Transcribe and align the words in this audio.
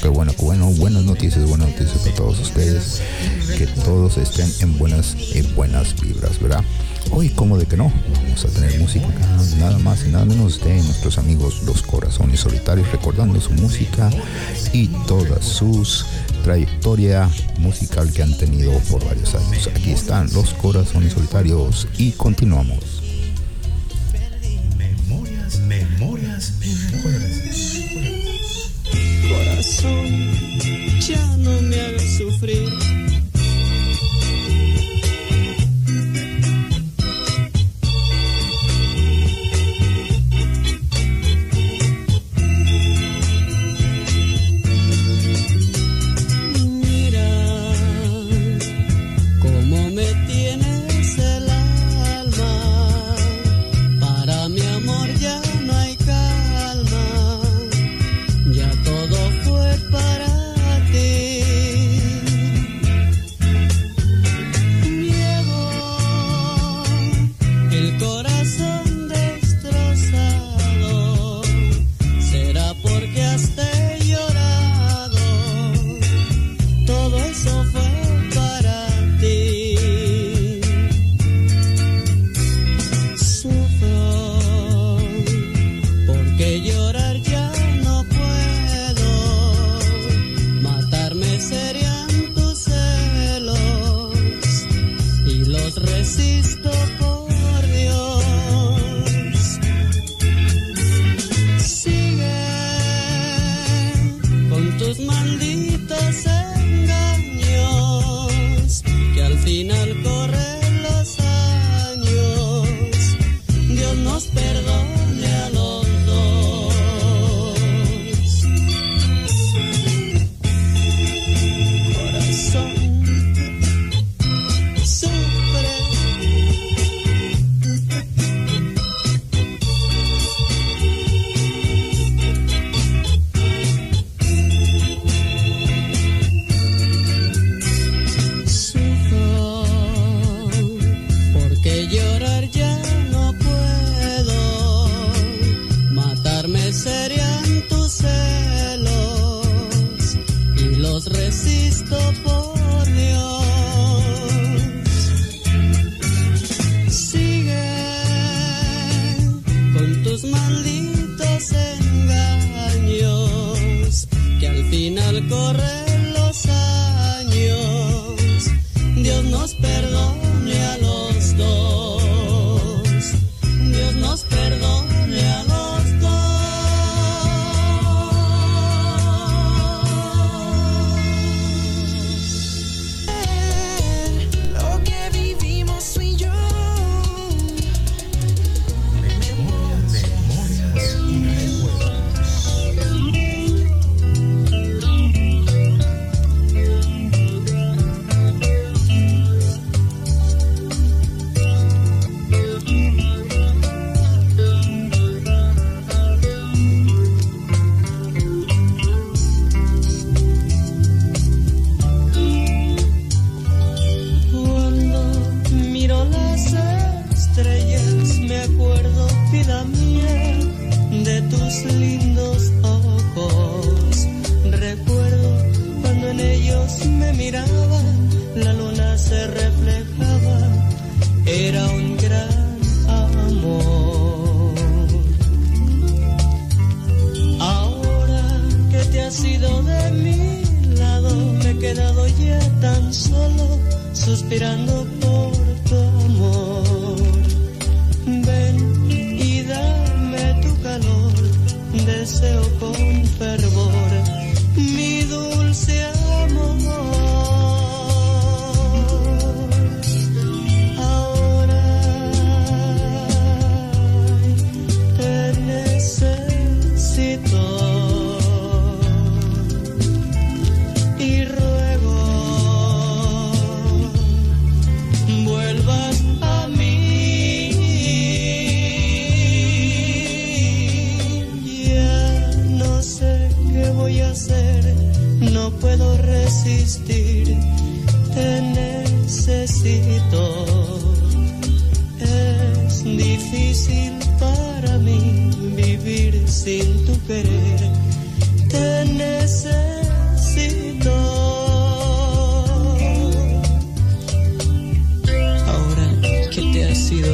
qué 0.00 0.08
bueno, 0.08 0.32
qué 0.32 0.44
bueno, 0.44 0.66
buenas 0.72 1.04
noticias, 1.04 1.46
buenas 1.48 1.68
noticias 1.68 1.98
para 1.98 2.14
todos 2.14 2.40
ustedes. 2.40 3.02
Que 3.56 3.66
todos 3.66 4.16
estén 4.18 4.50
en 4.60 4.78
buenas, 4.78 5.16
en 5.34 5.54
buenas 5.54 6.00
vibras, 6.00 6.40
¿verdad? 6.40 6.62
Hoy, 7.10 7.30
como 7.30 7.56
de 7.56 7.66
que 7.66 7.76
no, 7.76 7.92
vamos 8.14 8.44
a 8.44 8.48
tener 8.48 8.78
música 8.78 9.06
nada 9.58 9.78
más 9.78 10.04
y 10.04 10.10
nada 10.10 10.24
menos 10.24 10.62
de 10.62 10.74
nuestros 10.82 11.18
amigos 11.18 11.62
Los 11.64 11.82
Corazones 11.82 12.40
Solitarios, 12.40 12.90
recordando 12.92 13.40
su 13.40 13.50
música 13.52 14.10
y 14.72 14.88
toda 15.06 15.40
sus 15.42 16.04
trayectoria 16.44 17.28
musical 17.58 18.12
que 18.12 18.22
han 18.22 18.36
tenido 18.36 18.72
por 18.90 19.04
varios 19.04 19.34
años. 19.34 19.68
Aquí 19.74 19.90
están 19.90 20.32
Los 20.32 20.54
Corazones 20.54 21.14
Solitarios 21.14 21.88
y 21.96 22.12
continuamos. 22.12 22.97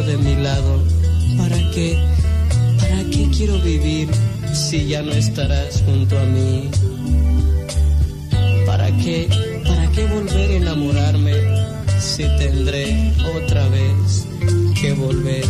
de 0.06 0.18
mi 0.18 0.36
lado. 0.36 0.82
¿Para 1.38 1.56
qué? 1.70 1.98
¿Para 2.78 3.04
qué 3.04 3.28
quiero 3.36 3.58
vivir 3.60 4.08
si 4.52 4.86
ya 4.86 5.02
no 5.02 5.12
estarás 5.12 5.82
junto 5.82 6.18
a 6.18 6.24
mí? 6.24 6.70
¿Para 8.66 8.88
qué? 8.98 9.28
¿Para 9.64 9.90
qué 9.92 10.06
volver 10.06 10.50
a 10.50 10.56
enamorarme 10.56 11.34
si 11.98 12.24
tendré 12.38 13.12
otra 13.36 13.66
vez 13.68 14.26
que 14.80 14.92
volver 14.92 15.44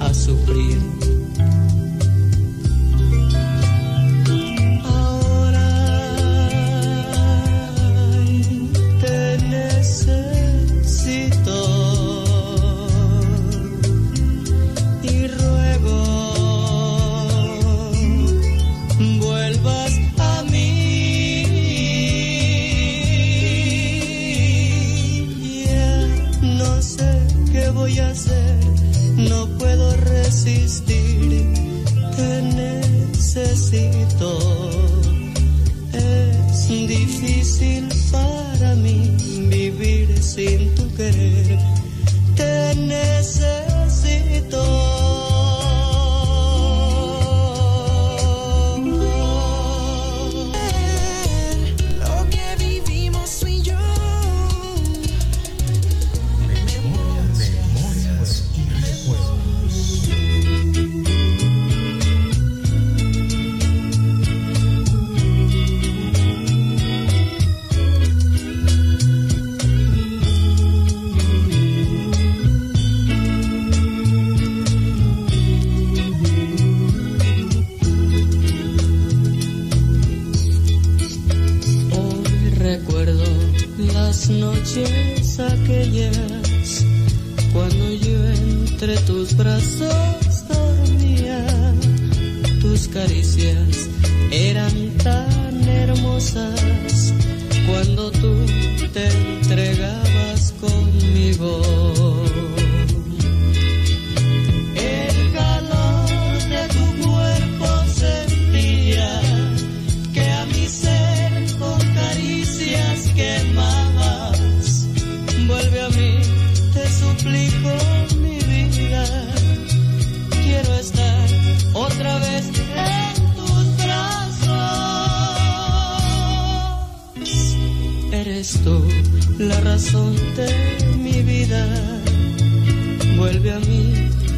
a 0.00 0.12
sufrir? 0.12 1.03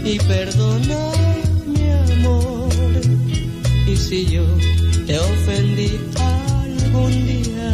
y 0.06 0.18
perdona 0.20 1.10
mi 1.66 1.90
amor. 1.90 2.70
Y 3.88 3.96
si 3.96 4.26
yo 4.26 4.44
te 5.06 5.18
ofendí 5.18 5.98
algún 6.18 7.12
día, 7.26 7.72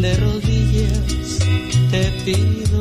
de 0.00 0.16
rodillas 0.16 1.38
te 1.90 2.10
pido 2.24 2.71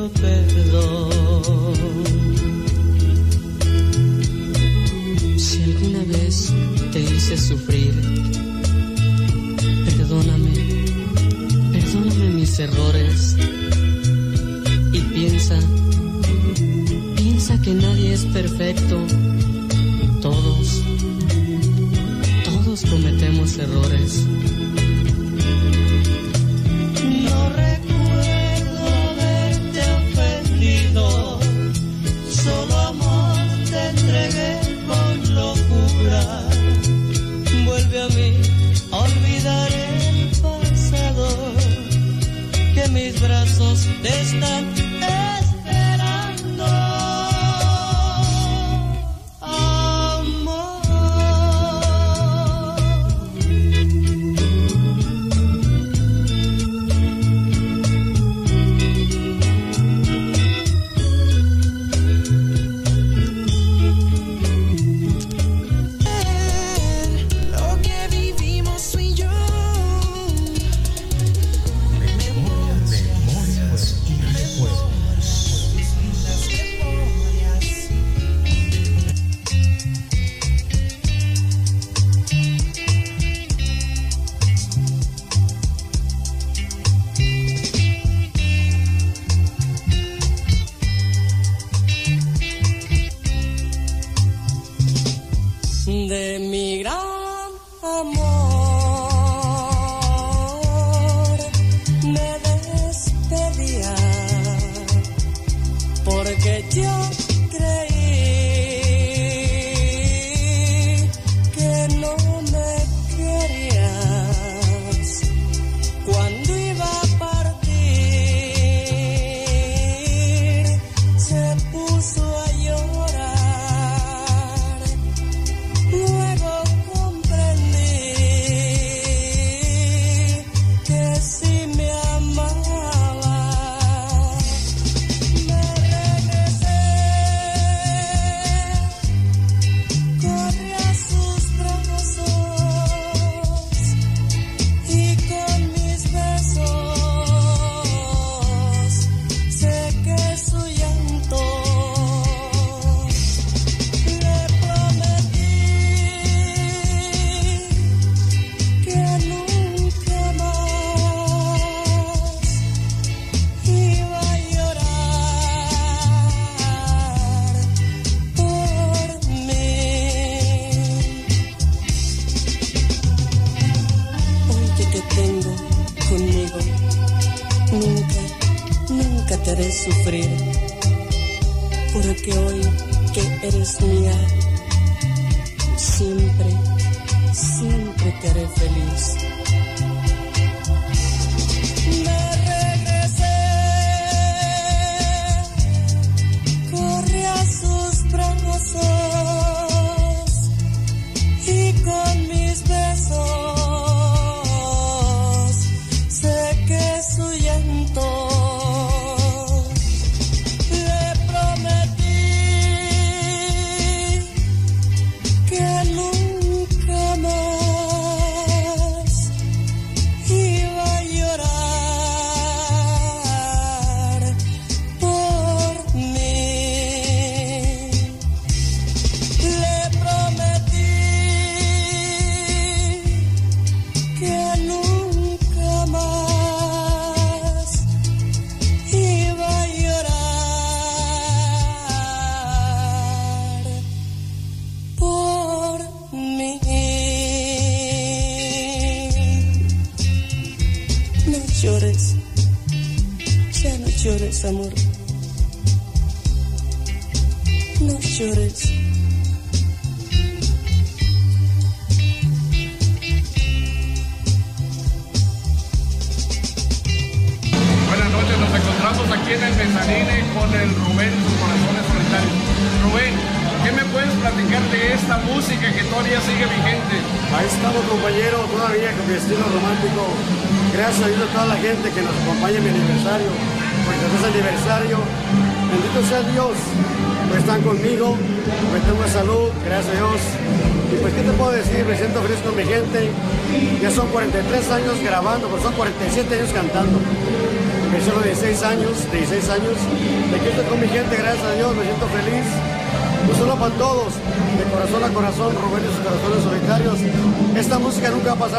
de 95.91 96.39
mi 96.39 96.79
gran 96.79 97.51
amor. 97.83 98.40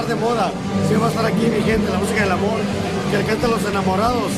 De 0.07 0.15
moda. 0.15 0.51
Siempre 0.87 0.99
va 0.99 1.07
a 1.07 1.11
estar 1.11 1.27
aquí 1.27 1.47
mi 1.47 1.63
gente, 1.63 1.91
la 1.91 1.99
música 1.99 2.23
del 2.23 2.33
amor, 2.33 2.61
que 3.11 3.17
le 3.19 3.25
canta 3.25 3.47
a 3.47 3.51
los 3.51 3.65
enamorados, 3.65 4.31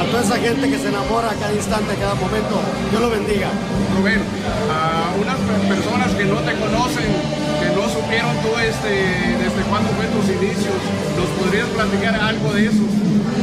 a 0.00 0.02
toda 0.10 0.22
esa 0.22 0.36
gente 0.38 0.68
que 0.70 0.78
se 0.78 0.88
enamora 0.88 1.30
a 1.30 1.34
cada 1.34 1.52
instante, 1.52 1.92
a 1.92 1.96
cada 1.96 2.14
momento. 2.14 2.54
Dios 2.90 3.00
lo 3.02 3.10
bendiga. 3.10 3.48
Rubén, 3.96 4.20
a 4.70 5.14
unas 5.18 5.38
pe- 5.38 5.74
personas 5.74 6.10
que 6.14 6.24
no 6.24 6.38
te 6.46 6.52
conocen, 6.58 7.08
que 7.60 7.68
no 7.74 7.82
supieron 7.90 8.34
tú 8.42 8.50
este, 8.58 8.90
desde 9.42 9.60
cuándo 9.68 9.90
fue 9.98 10.06
tus 10.14 10.26
inicios, 10.30 10.78
¿nos 11.18 11.28
podrías 11.40 11.66
platicar 11.74 12.14
algo 12.14 12.52
de 12.54 12.66
eso? 12.66 12.84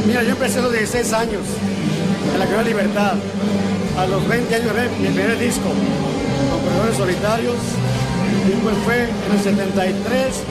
Mira, 0.06 0.22
yo 0.22 0.30
empecé 0.30 0.58
a 0.60 0.62
los 0.62 0.72
16 0.72 1.12
años 1.12 1.44
en 2.32 2.38
la 2.38 2.46
Ciudad 2.46 2.64
Libertad. 2.64 3.14
A 3.98 4.06
los 4.06 4.28
20 4.28 4.54
años 4.54 4.72
mi 5.00 5.08
primer 5.08 5.38
disco 5.38 5.68
con 5.70 6.96
Solitarios. 6.96 7.56
Y 8.46 8.50
pues 8.62 8.76
fue 8.84 9.02
en 9.04 9.32
el 9.36 9.42
73, 9.42 10.42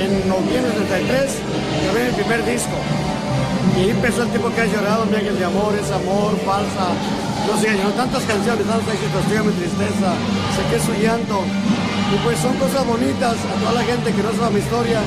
en 0.00 0.28
noviembre 0.28 0.72
del 0.72 0.88
73, 0.88 1.30
grabé 1.84 2.10
mi 2.10 2.14
primer 2.16 2.44
disco. 2.44 2.76
Y 3.76 3.90
empezó 3.90 4.22
el 4.22 4.30
tiempo 4.30 4.50
que 4.54 4.62
has 4.62 4.72
llorado, 4.72 5.04
mi 5.06 5.16
ángel 5.16 5.38
de 5.38 5.44
amor, 5.44 5.74
es 5.74 5.90
amor, 5.90 6.36
falsa. 6.44 6.92
No 7.46 7.60
sé, 7.60 7.76
yo 7.76 7.90
tantas 7.92 8.22
canciones, 8.24 8.66
tantos 8.66 8.88
éxitos, 8.92 9.44
mi 9.44 9.52
tristeza, 9.52 10.08
sé 10.56 10.60
que 10.70 10.76
es 10.76 10.82
su 10.82 10.94
llanto. 10.94 11.44
Y 12.12 12.16
pues 12.24 12.38
son 12.38 12.56
cosas 12.56 12.86
bonitas 12.86 13.36
a 13.36 13.60
toda 13.60 13.72
la 13.72 13.84
gente 13.84 14.12
que 14.12 14.22
no 14.22 14.32
sabe 14.32 14.54
mi 14.54 14.60
historia. 14.60 15.00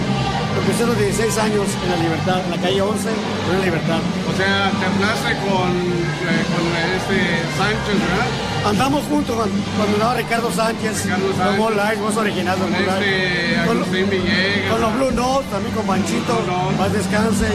Empecé 0.59 0.83
a 0.83 0.87
los 0.87 0.97
16 0.99 1.37
años 1.39 1.65
en 1.83 1.89
la 1.91 1.97
Libertad, 1.97 2.39
en 2.45 2.51
la 2.51 2.57
calle 2.57 2.81
11, 2.81 3.09
en 3.09 3.59
la 3.59 3.65
Libertad. 3.65 3.99
O 4.29 4.33
sea, 4.37 4.69
te 4.77 4.85
hablaste 4.85 5.29
con, 5.47 5.69
eh, 5.71 6.43
con 6.51 6.63
este 6.99 7.17
Sánchez, 7.57 7.95
¿verdad? 7.99 8.27
Andamos 8.69 9.03
juntos 9.05 9.35
cuando, 9.35 9.55
cuando 9.77 9.93
andaba 9.95 10.13
Ricardo 10.15 10.51
Sánchez, 10.51 11.05
Ricardo 11.05 11.31
Sánchez. 11.37 11.57
con 11.59 11.71
Live, 11.77 11.95
voz 12.03 12.17
original 12.17 12.57
Con 12.59 12.71
Mo 12.71 12.77
Live. 12.77 12.91
este 12.91 13.65
Con 13.65 13.75
lo- 13.79 13.83
Agustín 13.85 14.09
Villegas. 14.09 14.71
Con 14.71 14.81
los 14.81 14.91
Blue 14.95 15.11
Notes, 15.11 15.49
también 15.49 15.73
con 15.75 15.85
Blue 15.87 15.95
Notes. 15.97 16.77
más 16.77 16.91
descanse. 16.93 17.47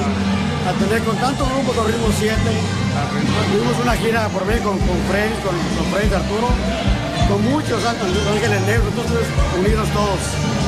A 0.65 0.73
tener 0.81 1.01
con 1.05 1.17
tantos 1.21 1.45
grupos 1.53 1.77
con 1.77 1.87
Ritmo 1.87 2.09
7. 2.09 2.41
Tuvimos 3.53 3.77
una 3.85 3.95
gira 4.01 4.29
por 4.33 4.47
mí 4.47 4.55
con, 4.65 4.79
con 4.81 4.97
Friends, 5.13 5.39
con, 5.45 5.53
con 5.77 5.85
Friends 5.93 6.15
Arturo, 6.17 6.49
con 7.29 7.43
muchos 7.51 7.85
Ángeles 7.85 8.27
Ángeles 8.27 8.61
Negros, 8.63 8.89
entonces 8.89 9.27
unidos 9.59 9.89
todos. 9.91 10.21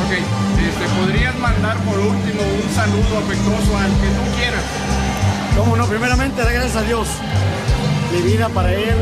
Ok, 0.05 0.13
este, 0.13 1.01
¿podrías 1.01 1.37
mandar 1.39 1.77
por 1.79 1.99
último 1.99 2.41
un 2.43 2.75
saludo 2.75 3.19
afectuoso 3.19 3.79
al 3.79 3.91
que 4.01 4.09
tú 4.09 4.37
quieras? 4.37 4.65
Cómo 5.57 5.77
no, 5.77 5.87
primeramente 5.87 6.43
dar 6.43 6.53
gracias 6.53 6.77
a 6.77 6.83
Dios. 6.83 7.09
Mi 8.13 8.23
vida 8.23 8.49
para 8.49 8.73
Él, 8.73 8.97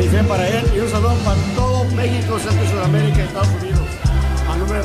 mi 0.00 0.08
fe 0.08 0.22
para 0.24 0.48
Él 0.48 0.64
y 0.74 0.78
un 0.80 0.90
saludo 0.90 1.14
para 1.24 1.36
todo 1.54 1.84
México, 1.96 2.38
Centro, 2.38 2.68
Sudamérica 2.68 3.18
y 3.18 3.22
Estados 3.22 3.48
Unidos. 3.60 3.88
A 4.50 4.56
nombre 4.56 4.78
de 4.78 4.84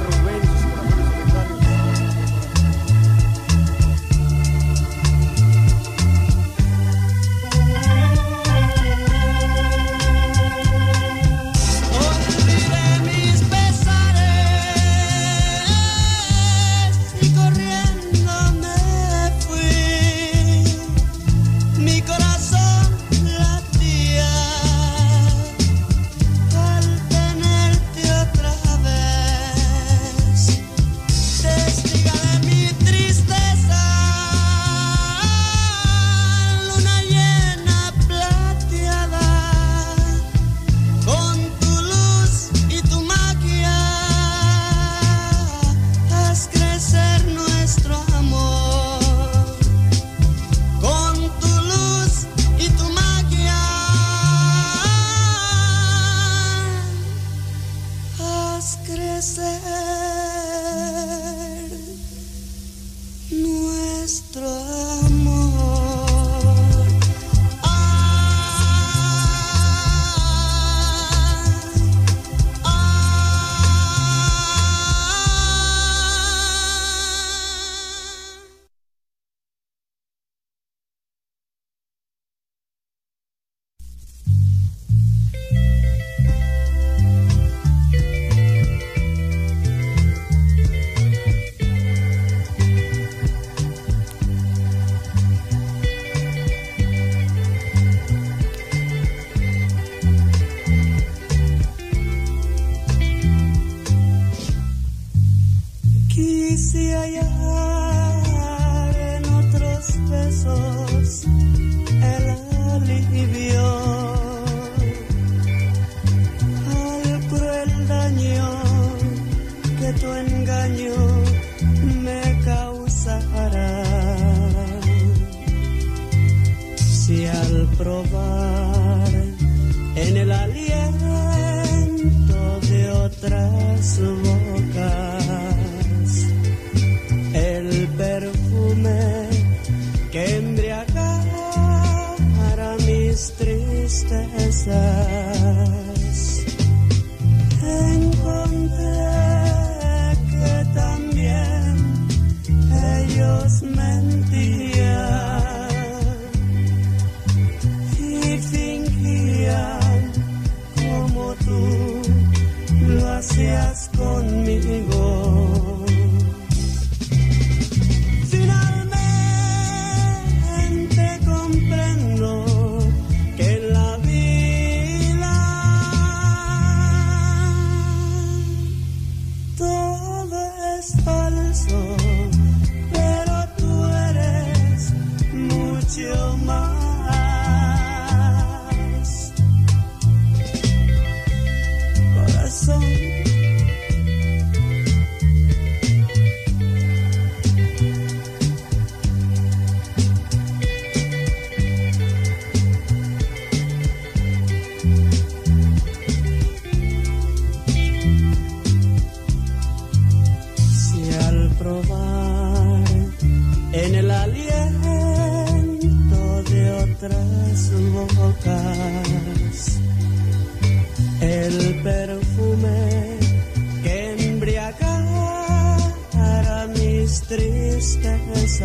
tristezas 227.28 228.62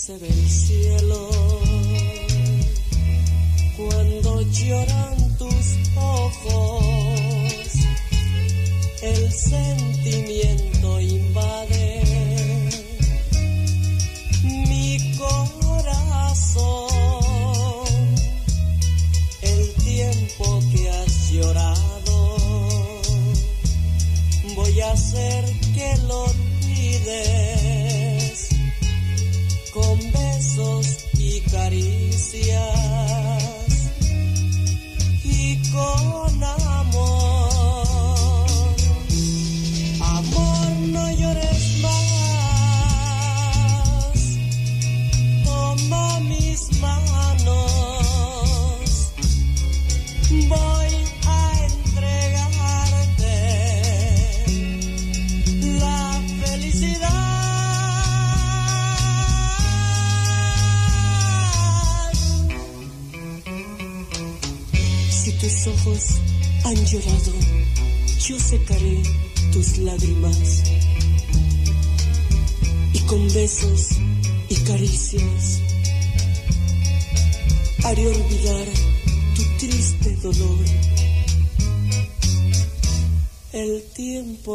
city. 0.00 0.39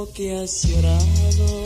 que 0.04 0.36
has 0.36 0.64
llorado, 0.68 1.64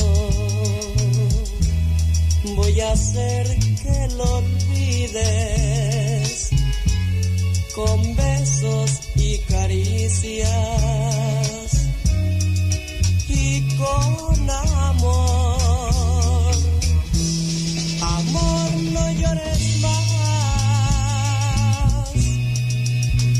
voy 2.56 2.80
a 2.80 2.92
hacer 2.92 3.48
que 3.82 4.08
lo 4.18 4.38
olvides 4.38 5.70
con 7.74 8.16
besos 8.16 9.00
y 9.16 9.40
caricias 9.40 10.48
y 13.28 13.68
con 13.78 14.50
amor. 14.50 15.58
Amor, 18.02 18.72
no 18.94 19.12
llores 19.14 19.82
más. 19.82 20.00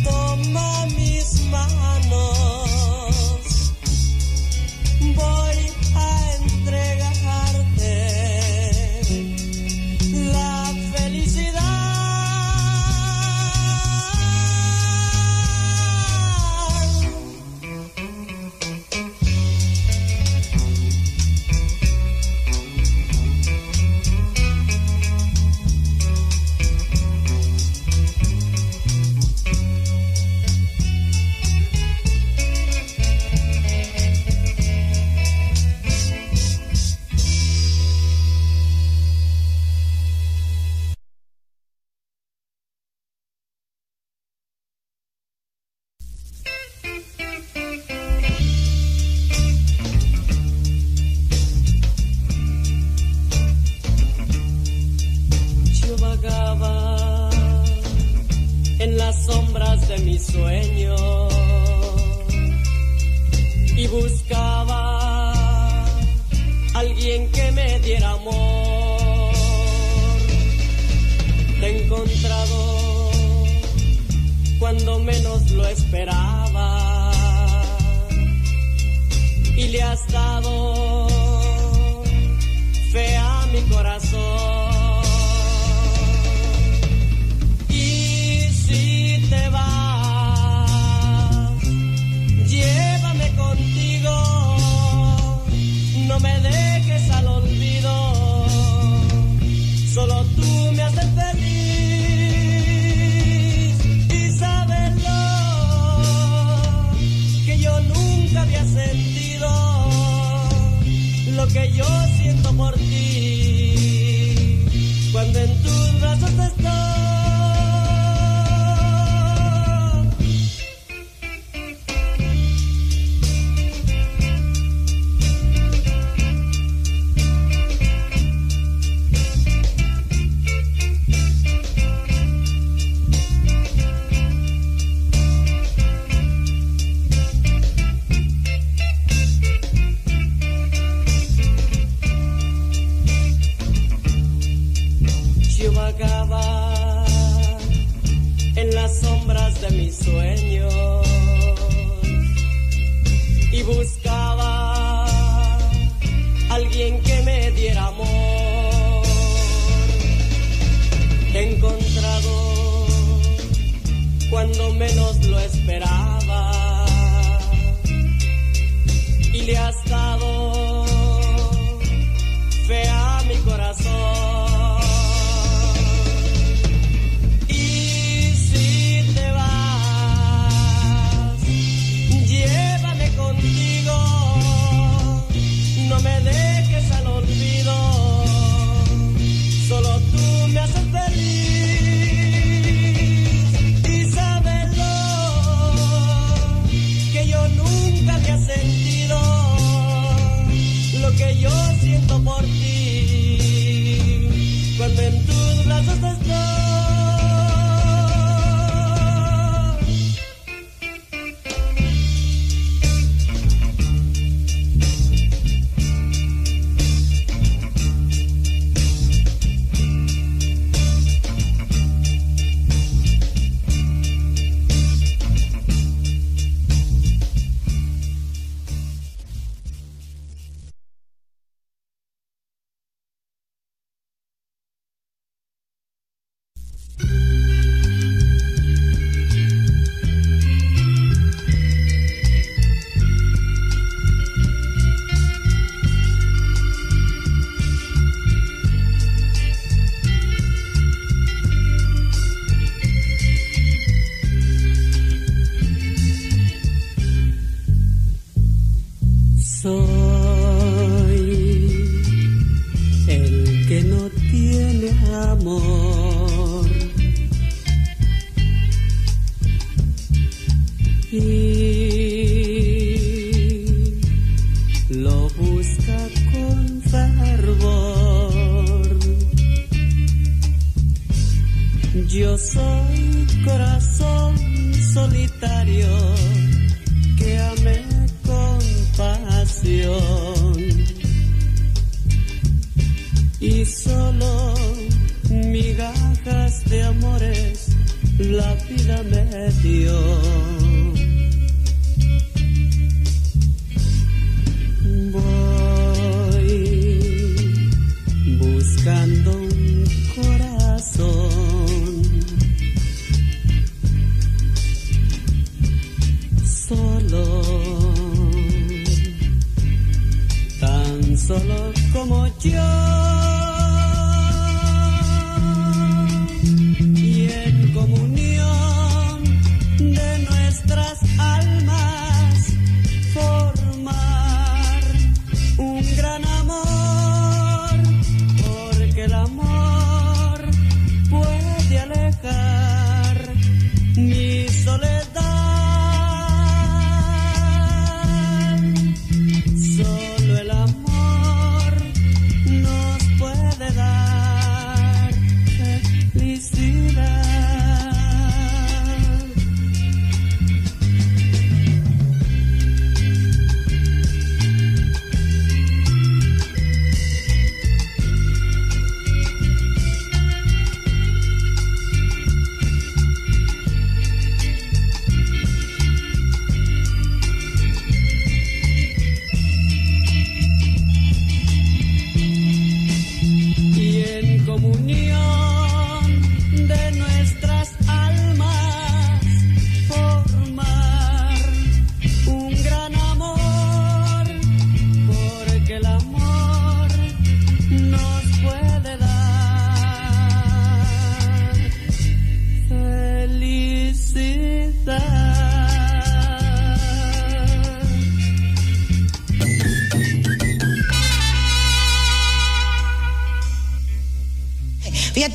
Toma 0.04 0.88
mis 0.98 1.42
manos. 1.52 2.39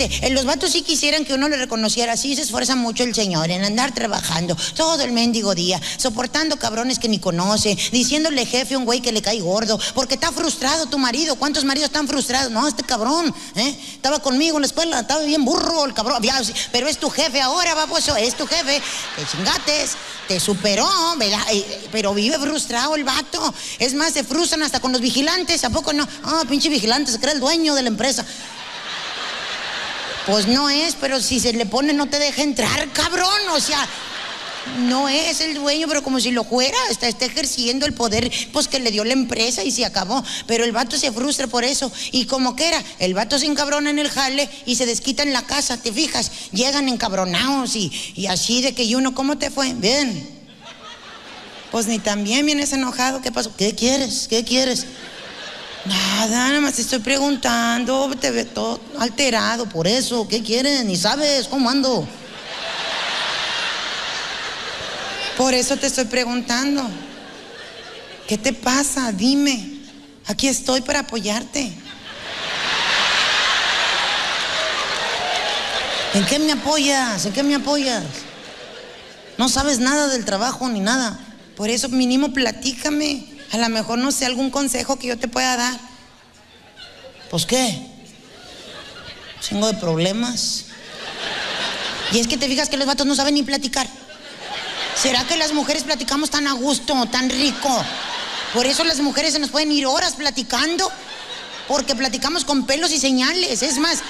Fíjate, 0.04 0.26
eh, 0.26 0.30
los 0.30 0.44
vatos 0.44 0.70
sí 0.72 0.82
quisieran 0.82 1.24
que 1.24 1.34
uno 1.34 1.48
le 1.48 1.56
reconociera, 1.56 2.12
así 2.12 2.34
se 2.36 2.42
esfuerza 2.42 2.76
mucho 2.76 3.04
el 3.04 3.14
señor 3.14 3.50
en 3.50 3.64
andar 3.64 3.94
trabajando 3.94 4.56
todo 4.76 5.02
el 5.02 5.12
mendigo 5.12 5.54
día, 5.54 5.80
soportando 5.96 6.58
cabrones 6.58 6.98
que 6.98 7.08
ni 7.08 7.18
conoce, 7.18 7.76
diciéndole 7.92 8.44
jefe 8.46 8.74
a 8.74 8.78
un 8.78 8.84
güey 8.84 9.00
que 9.00 9.12
le 9.12 9.22
cae 9.22 9.40
gordo, 9.40 9.78
porque 9.94 10.14
está 10.14 10.32
frustrado 10.32 10.86
tu 10.86 10.98
marido. 10.98 11.36
¿Cuántos 11.36 11.64
maridos 11.64 11.88
están 11.88 12.08
frustrados? 12.08 12.50
No, 12.50 12.66
este 12.66 12.82
cabrón, 12.82 13.34
¿eh? 13.54 13.78
Estaba 13.92 14.20
conmigo 14.20 14.56
en 14.56 14.62
la 14.62 14.66
escuela, 14.66 15.00
estaba 15.00 15.22
bien 15.22 15.44
burro 15.44 15.84
el 15.84 15.94
cabrón, 15.94 16.22
pero 16.72 16.88
es 16.88 16.98
tu 16.98 17.08
jefe 17.10 17.40
ahora, 17.40 17.74
baboso, 17.74 18.16
es 18.16 18.34
tu 18.34 18.46
jefe, 18.46 18.82
te 19.16 19.26
chingates, 19.26 19.92
te 20.28 20.40
superó, 20.40 20.88
¿verdad? 21.16 21.40
Pero 21.92 22.14
vive 22.14 22.38
frustrado 22.38 22.94
el 22.96 23.04
vato. 23.04 23.54
Es 23.78 23.94
más, 23.94 24.12
se 24.12 24.24
frustran 24.24 24.62
hasta 24.62 24.80
con 24.80 24.92
los 24.92 25.00
vigilantes, 25.00 25.64
¿a 25.64 25.70
poco 25.70 25.92
no? 25.92 26.06
Ah, 26.24 26.42
pinche 26.48 26.68
vigilante, 26.68 27.12
se 27.12 27.18
cree 27.20 27.34
el 27.34 27.40
dueño 27.40 27.74
de 27.74 27.82
la 27.82 27.88
empresa. 27.88 28.24
Pues 30.26 30.46
no 30.46 30.70
es, 30.70 30.96
pero 30.98 31.20
si 31.20 31.38
se 31.38 31.52
le 31.52 31.66
pone 31.66 31.92
no 31.92 32.06
te 32.06 32.18
deja 32.18 32.42
entrar, 32.42 32.90
cabrón. 32.92 33.28
O 33.52 33.60
sea, 33.60 33.86
no 34.78 35.08
es 35.08 35.40
el 35.42 35.54
dueño, 35.54 35.86
pero 35.86 36.02
como 36.02 36.18
si 36.18 36.30
lo 36.30 36.44
fuera, 36.44 36.78
está, 36.90 37.08
está 37.08 37.26
ejerciendo 37.26 37.84
el 37.84 37.92
poder 37.92 38.30
pues 38.52 38.66
que 38.66 38.78
le 38.78 38.90
dio 38.90 39.04
la 39.04 39.12
empresa 39.12 39.62
y 39.62 39.70
se 39.70 39.84
acabó. 39.84 40.24
Pero 40.46 40.64
el 40.64 40.72
vato 40.72 40.96
se 40.96 41.12
frustra 41.12 41.46
por 41.46 41.64
eso. 41.64 41.92
Y 42.12 42.24
como 42.24 42.56
que 42.56 42.68
era, 42.68 42.82
el 42.98 43.12
vato 43.12 43.38
se 43.38 43.46
encabrona 43.46 43.90
en 43.90 43.98
el 43.98 44.08
jale 44.08 44.48
y 44.64 44.76
se 44.76 44.86
desquita 44.86 45.22
en 45.22 45.34
la 45.34 45.42
casa, 45.42 45.76
¿te 45.76 45.92
fijas? 45.92 46.30
Llegan 46.52 46.88
encabronados 46.88 47.76
y, 47.76 47.92
y 48.14 48.26
así 48.26 48.62
de 48.62 48.74
que 48.74 48.84
y 48.84 48.94
uno, 48.94 49.14
¿cómo 49.14 49.36
te 49.36 49.50
fue? 49.50 49.74
Bien. 49.74 50.26
Pues 51.70 51.86
ni 51.86 51.98
también 51.98 52.46
vienes 52.46 52.72
enojado, 52.72 53.20
¿qué 53.20 53.32
pasó? 53.32 53.54
¿Qué 53.56 53.74
quieres? 53.74 54.28
¿Qué 54.28 54.44
quieres? 54.44 54.86
Nada, 55.84 56.48
nada 56.48 56.60
más 56.60 56.74
te 56.74 56.82
estoy 56.82 57.00
preguntando, 57.00 58.10
te 58.18 58.30
ve 58.30 58.46
todo 58.46 58.80
alterado 58.98 59.66
por 59.66 59.86
eso, 59.86 60.26
¿qué 60.26 60.42
quieres? 60.42 60.84
Ni 60.84 60.96
sabes 60.96 61.46
cómo 61.46 61.68
ando. 61.68 62.08
Por 65.36 65.52
eso 65.52 65.76
te 65.76 65.88
estoy 65.88 66.06
preguntando. 66.06 66.88
¿Qué 68.26 68.38
te 68.38 68.52
pasa? 68.52 69.12
Dime. 69.12 69.72
Aquí 70.26 70.48
estoy 70.48 70.80
para 70.80 71.00
apoyarte. 71.00 71.70
¿En 76.14 76.24
qué 76.26 76.38
me 76.38 76.52
apoyas? 76.52 77.26
¿En 77.26 77.32
qué 77.32 77.42
me 77.42 77.56
apoyas? 77.56 78.04
No 79.36 79.48
sabes 79.48 79.80
nada 79.80 80.06
del 80.06 80.24
trabajo 80.24 80.68
ni 80.68 80.80
nada. 80.80 81.18
Por 81.56 81.68
eso 81.68 81.88
mínimo 81.88 82.32
platícame. 82.32 83.33
A 83.54 83.56
lo 83.56 83.68
mejor 83.68 84.00
no 84.00 84.10
sé 84.10 84.26
algún 84.26 84.50
consejo 84.50 84.98
que 84.98 85.06
yo 85.06 85.16
te 85.16 85.28
pueda 85.28 85.56
dar. 85.56 85.78
Pues 87.30 87.46
qué. 87.46 87.86
Chingo 89.40 89.68
de 89.68 89.74
problemas. 89.74 90.64
Y 92.10 92.18
es 92.18 92.26
que 92.26 92.36
te 92.36 92.48
fijas 92.48 92.68
que 92.68 92.76
los 92.76 92.88
vatos 92.88 93.06
no 93.06 93.14
saben 93.14 93.34
ni 93.34 93.44
platicar. 93.44 93.86
¿Será 95.00 95.22
que 95.22 95.36
las 95.36 95.52
mujeres 95.52 95.84
platicamos 95.84 96.30
tan 96.30 96.48
a 96.48 96.52
gusto, 96.52 97.06
tan 97.12 97.30
rico? 97.30 97.70
Por 98.54 98.66
eso 98.66 98.82
las 98.82 98.98
mujeres 98.98 99.34
se 99.34 99.38
nos 99.38 99.50
pueden 99.50 99.70
ir 99.70 99.86
horas 99.86 100.14
platicando. 100.14 100.90
Porque 101.68 101.94
platicamos 101.94 102.44
con 102.44 102.66
pelos 102.66 102.90
y 102.90 102.98
señales. 102.98 103.62
Es 103.62 103.78
más, 103.78 104.00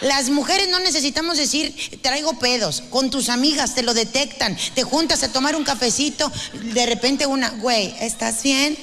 las 0.00 0.28
mujeres 0.28 0.68
no 0.68 0.78
necesitamos 0.78 1.38
decir, 1.38 1.74
traigo 2.02 2.38
pedos. 2.38 2.82
Con 2.90 3.10
tus 3.10 3.28
amigas 3.28 3.74
te 3.74 3.82
lo 3.82 3.94
detectan. 3.94 4.56
Te 4.74 4.82
juntas 4.82 5.22
a 5.22 5.32
tomar 5.32 5.56
un 5.56 5.64
cafecito. 5.64 6.30
De 6.52 6.86
repente 6.86 7.26
una, 7.26 7.50
güey, 7.50 7.94
¿estás 8.00 8.42
bien? 8.42 8.76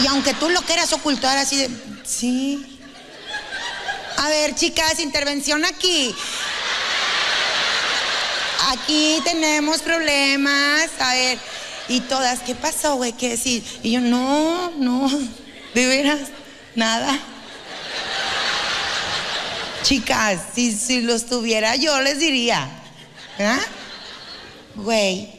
Y 0.00 0.06
aunque 0.06 0.34
tú 0.34 0.48
lo 0.48 0.62
quieras 0.62 0.92
ocultar 0.92 1.38
así 1.38 1.56
de, 1.56 1.70
sí. 2.04 2.64
A 4.16 4.28
ver, 4.28 4.54
chicas, 4.54 5.00
intervención 5.00 5.64
aquí. 5.64 6.14
Aquí 8.68 9.20
tenemos 9.24 9.82
problemas. 9.82 10.88
A 11.00 11.14
ver, 11.14 11.38
y 11.88 12.00
todas, 12.00 12.40
¿qué 12.40 12.54
pasó, 12.54 12.96
güey? 12.96 13.12
¿Qué 13.12 13.30
decir? 13.30 13.64
Y 13.82 13.92
yo, 13.92 14.00
no, 14.00 14.70
no, 14.78 15.10
de 15.74 15.86
veras, 15.86 16.28
nada. 16.74 17.18
Chicas, 19.84 20.40
si, 20.54 20.72
si 20.72 21.02
los 21.02 21.26
tuviera 21.26 21.76
yo 21.76 22.00
les 22.00 22.18
diría, 22.18 22.66
¿verdad? 23.36 23.60
Güey. 24.76 25.30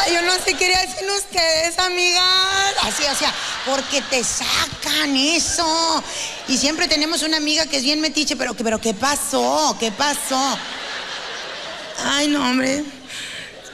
Ay, 0.00 0.14
yo 0.14 0.22
no 0.22 0.32
sé 0.44 0.54
qué 0.54 0.74
hacen 0.74 1.08
ustedes, 1.10 1.78
amigas. 1.78 2.74
Así, 2.82 3.04
sea, 3.16 3.32
porque 3.66 4.02
te 4.02 4.24
sacan 4.24 5.16
eso. 5.16 6.02
Y 6.48 6.58
siempre 6.58 6.88
tenemos 6.88 7.22
una 7.22 7.36
amiga 7.36 7.66
que 7.66 7.76
es 7.76 7.84
bien 7.84 8.00
metiche, 8.00 8.34
pero, 8.34 8.54
pero 8.54 8.80
¿qué 8.80 8.94
pasó? 8.94 9.76
¿Qué 9.78 9.92
pasó? 9.92 10.58
Ay, 12.04 12.26
no, 12.26 12.44
hombre. 12.44 12.97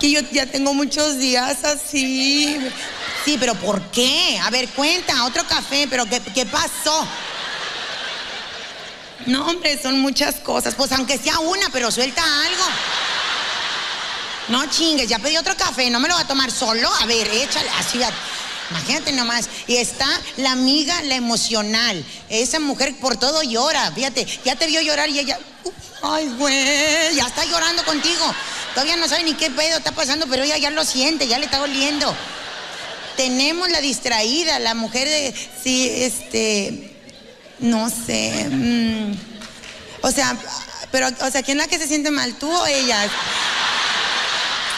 Que 0.04 0.10
yo 0.10 0.20
ya 0.32 0.44
tengo 0.44 0.74
muchos 0.74 1.16
días 1.16 1.64
así. 1.64 2.58
Sí, 3.24 3.38
pero 3.40 3.54
¿por 3.54 3.80
qué? 3.90 4.38
A 4.42 4.50
ver, 4.50 4.68
cuenta, 4.68 5.24
otro 5.24 5.46
café, 5.46 5.86
pero 5.88 6.04
¿qué, 6.04 6.20
qué 6.34 6.44
pasó? 6.44 7.08
No, 9.24 9.46
hombre, 9.46 9.80
son 9.80 10.00
muchas 10.00 10.34
cosas. 10.40 10.74
Pues 10.74 10.92
aunque 10.92 11.16
sea 11.16 11.38
una, 11.38 11.70
pero 11.70 11.90
suelta 11.90 12.22
algo. 12.22 12.64
No 14.48 14.66
chingues, 14.66 15.08
ya 15.08 15.18
pedí 15.20 15.38
otro 15.38 15.56
café, 15.56 15.88
no 15.88 16.00
me 16.00 16.08
lo 16.08 16.16
va 16.16 16.20
a 16.20 16.28
tomar 16.28 16.50
solo. 16.50 16.86
A 17.00 17.06
ver, 17.06 17.26
échale, 17.26 17.70
así, 17.78 17.98
imagínate 18.72 19.10
nomás. 19.12 19.48
Y 19.66 19.76
está 19.76 20.06
la 20.36 20.52
amiga, 20.52 21.00
la 21.04 21.14
emocional. 21.14 22.04
Esa 22.28 22.60
mujer 22.60 22.94
por 23.00 23.16
todo 23.16 23.42
llora, 23.42 23.90
fíjate, 23.92 24.26
ya 24.44 24.54
te 24.54 24.66
vio 24.66 24.82
llorar 24.82 25.08
y 25.08 25.20
ella, 25.20 25.38
"Uh, 25.64 25.70
ay, 26.04 26.28
güey, 26.38 27.16
ya 27.16 27.26
está 27.26 27.44
llorando 27.44 27.84
contigo. 27.84 28.34
Todavía 28.74 28.96
no 28.96 29.08
sabe 29.08 29.24
ni 29.24 29.34
qué 29.34 29.50
pedo 29.50 29.78
está 29.78 29.92
pasando, 29.92 30.26
pero 30.28 30.42
ella 30.42 30.58
ya 30.58 30.70
lo 30.70 30.84
siente, 30.84 31.26
ya 31.26 31.38
le 31.38 31.46
está 31.46 31.58
doliendo. 31.58 32.14
Tenemos 33.16 33.70
la 33.70 33.80
distraída, 33.80 34.58
la 34.58 34.74
mujer 34.74 35.08
de, 35.08 35.34
sí, 35.62 35.88
este, 35.88 36.96
no 37.60 37.88
sé, 37.88 38.48
mm, 38.50 39.12
o 40.02 40.10
sea, 40.10 40.36
pero, 40.90 41.08
o 41.08 41.30
sea, 41.30 41.42
¿quién 41.42 41.60
es 41.60 41.64
la 41.64 41.68
que 41.68 41.78
se 41.78 41.86
siente 41.86 42.10
mal, 42.10 42.34
tú 42.34 42.50
o 42.50 42.66
ella? 42.66 43.08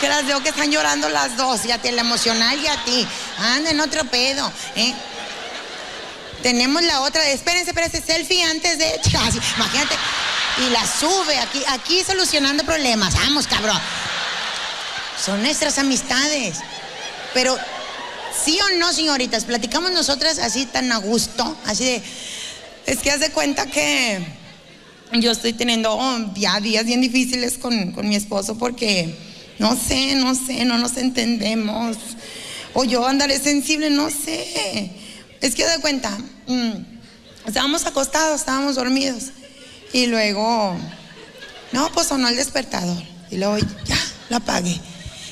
que 0.00 0.08
las 0.08 0.26
veo 0.26 0.42
que 0.42 0.50
están 0.50 0.70
llorando 0.70 1.08
las 1.08 1.36
dos, 1.36 1.64
y 1.64 1.72
a 1.72 1.78
ti, 1.80 1.90
la 1.90 2.02
emocional 2.02 2.58
y 2.60 2.66
a 2.66 2.84
ti. 2.84 3.06
Anda 3.38 3.70
en 3.70 3.80
otro 3.80 4.04
pedo, 4.04 4.52
¿eh? 4.74 4.94
Tenemos 6.46 6.80
la 6.84 7.00
otra, 7.00 7.28
espérense, 7.28 7.70
espérense, 7.70 8.00
selfie 8.00 8.40
antes 8.44 8.78
de. 8.78 8.86
Imagínate. 9.56 9.96
Y 10.64 10.70
la 10.70 10.86
sube 10.86 11.36
aquí, 11.38 11.60
aquí 11.70 12.04
solucionando 12.06 12.62
problemas. 12.62 13.14
Vamos, 13.14 13.48
cabrón. 13.48 13.76
Son 15.20 15.42
nuestras 15.42 15.76
amistades. 15.80 16.58
Pero, 17.34 17.58
sí 18.44 18.56
o 18.60 18.78
no, 18.78 18.92
señoritas, 18.92 19.44
platicamos 19.44 19.90
nosotras 19.90 20.38
así 20.38 20.66
tan 20.66 20.92
a 20.92 20.98
gusto, 20.98 21.56
así 21.64 21.84
de. 21.84 22.02
Es 22.86 22.98
que 22.98 23.10
haz 23.10 23.18
de 23.18 23.30
cuenta 23.30 23.66
que 23.66 24.24
yo 25.14 25.32
estoy 25.32 25.52
teniendo 25.52 25.98
ya 26.36 26.60
días 26.60 26.84
bien 26.84 27.00
difíciles 27.00 27.58
con, 27.58 27.90
con 27.90 28.08
mi 28.08 28.14
esposo 28.14 28.56
porque 28.56 29.18
no 29.58 29.74
sé, 29.74 30.14
no 30.14 30.36
sé, 30.36 30.64
no 30.64 30.78
nos 30.78 30.96
entendemos. 30.96 31.96
O 32.72 32.84
yo 32.84 33.04
andaré 33.04 33.40
sensible, 33.40 33.90
no 33.90 34.10
sé. 34.10 35.05
Es 35.46 35.54
que 35.54 35.64
de 35.64 35.78
cuenta, 35.78 36.10
mm, 36.48 36.72
estábamos 37.46 37.86
acostados, 37.86 38.40
estábamos 38.40 38.74
dormidos. 38.74 39.26
Y 39.92 40.06
luego, 40.06 40.76
no, 41.70 41.88
pues 41.92 42.08
sonó 42.08 42.26
el 42.28 42.34
despertador. 42.34 43.00
Y 43.30 43.36
luego 43.36 43.56
ya, 43.84 43.96
lo 44.28 44.38
apagué. 44.38 44.80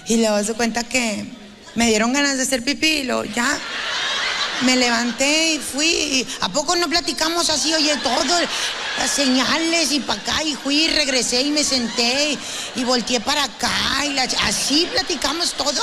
Y 0.07 0.19
luego 0.19 0.43
se 0.45 0.55
cuenta 0.55 0.85
que 0.85 1.25
me 1.75 1.89
dieron 1.89 2.13
ganas 2.13 2.37
de 2.37 2.45
hacer 2.45 2.63
pipí 2.63 2.87
y 2.87 3.05
luego 3.05 3.25
ya. 3.25 3.59
Me 4.63 4.77
levanté 4.77 5.55
y 5.55 5.59
fui. 5.59 6.25
¿A 6.41 6.49
poco 6.49 6.77
no 6.77 6.89
platicamos 6.89 7.51
así? 7.51 7.75
Oye, 7.75 7.97
todo, 7.97 8.41
las 8.99 9.11
señales 9.11 9.91
y 9.91 9.99
para 9.99 10.21
acá. 10.21 10.45
Y 10.45 10.55
fui, 10.55 10.85
y 10.85 10.89
regresé 10.91 11.43
y 11.43 11.51
me 11.51 11.65
senté 11.65 12.31
y, 12.77 12.81
y 12.81 12.85
volteé 12.85 13.19
para 13.19 13.43
acá. 13.43 13.73
Y 14.07 14.11
la- 14.11 14.29
así 14.45 14.89
platicamos 14.93 15.55
todo. 15.55 15.83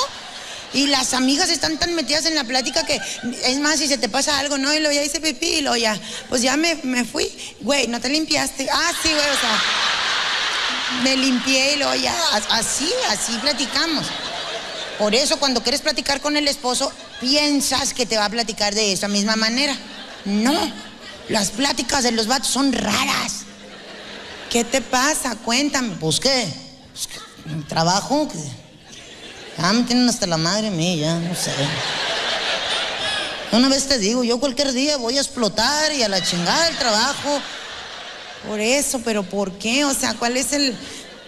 Y 0.74 0.88
las 0.88 1.14
amigas 1.14 1.50
están 1.50 1.78
tan 1.78 1.94
metidas 1.96 2.26
en 2.26 2.36
la 2.36 2.46
plática 2.46 2.86
que, 2.86 3.00
es 3.44 3.60
más, 3.60 3.80
si 3.80 3.88
se 3.88 3.98
te 3.98 4.08
pasa 4.08 4.40
algo, 4.40 4.58
¿no? 4.58 4.74
Y 4.74 4.80
luego 4.80 4.94
ya 4.96 5.04
hice 5.04 5.20
pipí 5.20 5.48
y 5.48 5.62
luego 5.62 5.76
ya, 5.76 6.00
pues 6.30 6.42
ya 6.42 6.56
me, 6.56 6.76
me 6.84 7.04
fui. 7.04 7.30
Güey, 7.60 7.88
¿no 7.88 8.00
te 8.00 8.08
limpiaste? 8.10 8.70
Ah, 8.72 8.92
sí, 9.04 9.10
güey, 9.10 9.20
o 9.20 9.40
sea, 9.40 9.62
me 11.04 11.18
limpié 11.18 11.74
y 11.74 11.78
luego 11.78 11.96
ya, 11.96 12.16
así, 12.52 12.90
así 13.10 13.34
platicamos. 13.42 14.06
Por 14.98 15.14
eso 15.16 15.38
cuando 15.40 15.62
quieres 15.62 15.82
platicar 15.82 16.22
con 16.22 16.38
el 16.38 16.48
esposo, 16.48 16.92
piensas 17.20 17.94
que 17.94 18.06
te 18.06 18.18
va 18.18 18.26
a 18.26 18.30
platicar 18.30 18.74
de 18.74 18.94
esa 18.94 19.08
misma 19.08 19.36
manera. 19.36 19.76
No, 20.26 20.54
las 21.28 21.50
pláticas 21.50 22.04
de 22.04 22.12
los 22.12 22.28
vatos 22.28 22.50
son 22.50 22.72
raras. 22.72 23.42
¿Qué 24.50 24.64
te 24.64 24.80
pasa? 24.82 25.36
Cuéntame. 25.38 25.96
Pues 26.00 26.20
qué, 26.20 26.48
Pues, 26.94 27.68
trabajo. 27.68 28.28
que- 28.28 28.61
Ah, 29.58 29.74
me 29.74 29.84
tienen 29.84 30.08
hasta 30.08 30.28
la 30.28 30.38
madre 30.38 30.68
a 30.68 30.72
mí, 30.72 31.00
ya, 31.00 31.16
no 31.20 31.36
sé. 31.36 31.52
Una 33.52 33.68
vez 33.68 33.88
te 33.88 33.98
digo, 33.98 34.24
yo 34.24 34.40
cualquier 34.40 34.72
día 34.72 34.98
voy 34.98 35.18
a 35.18 35.22
explotar 35.22 35.92
y 35.92 36.04
a 36.04 36.10
la 36.10 36.24
chingada 36.24 36.70
el 36.70 36.78
trabajo. 36.78 37.42
Por 38.48 38.60
eso, 38.60 39.02
pero 39.04 39.24
¿por 39.24 39.52
qué? 39.54 39.86
O 39.86 39.94
sea, 39.94 40.14
¿cuál 40.14 40.38
es 40.38 40.54
el...? 40.54 40.76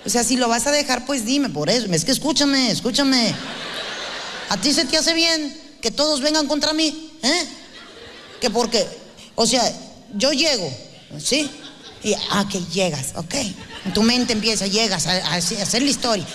O 0.05 0.09
sea, 0.09 0.23
si 0.23 0.37
lo 0.37 0.47
vas 0.47 0.67
a 0.67 0.71
dejar, 0.71 1.05
pues 1.05 1.25
dime, 1.25 1.49
por 1.49 1.69
eso. 1.69 1.87
Es 1.91 2.05
que 2.05 2.11
escúchame, 2.11 2.71
escúchame. 2.71 3.33
¿A 4.49 4.57
ti 4.57 4.73
se 4.73 4.85
te 4.85 4.97
hace 4.97 5.13
bien 5.13 5.61
que 5.81 5.91
todos 5.91 6.21
vengan 6.21 6.47
contra 6.47 6.73
mí? 6.73 7.11
¿Eh? 7.21 7.45
Que 8.41 8.49
porque, 8.49 8.85
o 9.35 9.45
sea, 9.45 9.63
yo 10.13 10.31
llego, 10.31 10.69
¿sí? 11.19 11.49
Y, 12.03 12.13
ah, 12.31 12.45
que 12.51 12.59
llegas, 12.65 13.13
ok. 13.15 13.35
En 13.85 13.93
tu 13.93 14.03
mente 14.03 14.33
empieza, 14.33 14.67
llegas 14.67 15.07
a, 15.07 15.35
hacer 15.35 15.81
la 15.81 15.89
historia. 15.89 16.25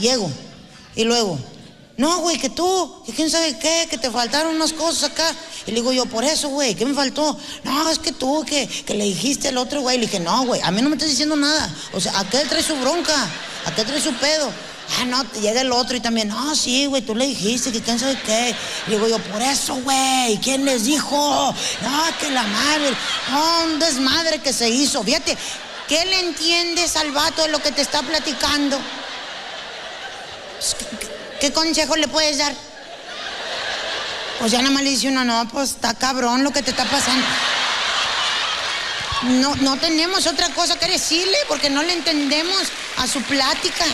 Llego. 0.00 0.30
Y 0.94 1.04
luego, 1.04 1.38
no, 1.96 2.18
güey, 2.20 2.38
que 2.38 2.50
tú, 2.50 3.02
que 3.04 3.12
quién 3.12 3.30
sabe 3.30 3.58
qué, 3.58 3.86
que 3.88 3.98
te 3.98 4.10
faltaron 4.10 4.54
unas 4.54 4.72
cosas 4.72 5.10
acá. 5.10 5.34
Y 5.66 5.70
le 5.70 5.76
digo 5.76 5.92
yo, 5.92 6.06
por 6.06 6.24
eso, 6.24 6.48
güey, 6.48 6.74
¿qué 6.74 6.86
me 6.86 6.94
faltó? 6.94 7.38
No, 7.64 7.88
es 7.90 7.98
que 7.98 8.12
tú, 8.12 8.44
que, 8.46 8.66
que 8.66 8.94
le 8.94 9.04
dijiste 9.04 9.48
al 9.48 9.58
otro, 9.58 9.82
güey. 9.82 9.98
Le 9.98 10.06
dije, 10.06 10.18
no, 10.18 10.44
güey, 10.44 10.60
a 10.62 10.70
mí 10.70 10.80
no 10.82 10.88
me 10.88 10.96
estás 10.96 11.10
diciendo 11.10 11.36
nada. 11.36 11.72
O 11.92 12.00
sea, 12.00 12.18
aquel 12.18 12.48
trae 12.48 12.62
su 12.62 12.76
bronca, 12.76 13.14
aquel 13.66 13.86
trae 13.86 14.00
su 14.00 14.12
pedo. 14.14 14.50
Ah, 14.98 15.04
no, 15.04 15.22
llega 15.40 15.60
el 15.60 15.72
otro 15.72 15.96
y 15.96 16.00
también, 16.00 16.28
no, 16.28 16.54
sí, 16.54 16.86
güey, 16.86 17.02
tú 17.02 17.14
le 17.14 17.26
dijiste 17.26 17.72
que 17.72 17.80
quién 17.80 17.98
sabe 17.98 18.18
qué. 18.24 18.54
Le 18.88 18.96
digo 18.96 19.08
yo, 19.08 19.18
por 19.18 19.40
eso, 19.40 19.74
güey, 19.76 20.38
¿quién 20.38 20.64
les 20.64 20.84
dijo? 20.84 21.54
No, 21.82 22.18
que 22.20 22.30
la 22.30 22.42
madre, 22.42 22.90
no, 23.30 23.64
un 23.64 23.78
desmadre 23.78 24.40
que 24.40 24.52
se 24.52 24.68
hizo. 24.68 25.02
Fíjate, 25.02 25.36
¿qué 25.88 26.04
le 26.04 26.20
entiendes 26.20 26.96
al 26.96 27.12
vato 27.12 27.42
de 27.42 27.48
lo 27.48 27.60
que 27.60 27.70
te 27.70 27.82
está 27.82 28.02
platicando? 28.02 28.78
Pues, 30.62 30.76
¿qué- 30.78 30.96
qué- 30.96 31.12
¿Qué 31.40 31.52
consejo 31.52 31.96
le 31.96 32.06
puedes 32.06 32.38
dar? 32.38 32.54
Pues 34.38 34.52
ya 34.52 34.58
nada 34.58 34.70
más 34.70 34.84
le 34.84 34.90
dice 34.90 35.08
uno, 35.08 35.24
no, 35.24 35.48
pues 35.48 35.70
está 35.70 35.92
cabrón 35.94 36.44
lo 36.44 36.52
que 36.52 36.62
te 36.62 36.70
está 36.70 36.84
pasando. 36.84 37.26
No, 39.22 39.54
no 39.56 39.76
tenemos 39.78 40.26
otra 40.28 40.48
cosa 40.50 40.78
que 40.78 40.86
decirle 40.86 41.36
porque 41.48 41.68
no 41.70 41.82
le 41.82 41.92
entendemos 41.92 42.62
a 42.96 43.06
su 43.08 43.20
plática. 43.22 43.84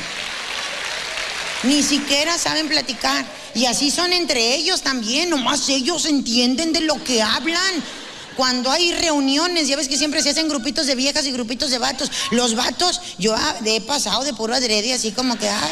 Ni 1.62 1.82
siquiera 1.82 2.36
saben 2.38 2.68
platicar. 2.68 3.24
Y 3.54 3.64
así 3.66 3.90
son 3.90 4.12
entre 4.12 4.54
ellos 4.54 4.82
también, 4.82 5.30
nomás 5.30 5.68
ellos 5.70 6.04
entienden 6.04 6.72
de 6.74 6.80
lo 6.80 7.02
que 7.02 7.22
hablan. 7.22 7.82
Cuando 8.36 8.70
hay 8.70 8.92
reuniones, 8.92 9.68
ya 9.68 9.76
ves 9.76 9.88
que 9.88 9.96
siempre 9.96 10.22
se 10.22 10.30
hacen 10.30 10.48
grupitos 10.48 10.86
de 10.86 10.94
viejas 10.94 11.24
y 11.26 11.32
grupitos 11.32 11.70
de 11.70 11.78
vatos. 11.78 12.10
Los 12.30 12.54
vatos, 12.54 13.00
yo 13.18 13.34
he 13.64 13.80
pasado 13.80 14.22
de 14.22 14.32
puro 14.34 14.54
adrede, 14.54 14.92
así 14.94 15.12
como 15.12 15.36
que, 15.38 15.48
ah, 15.48 15.68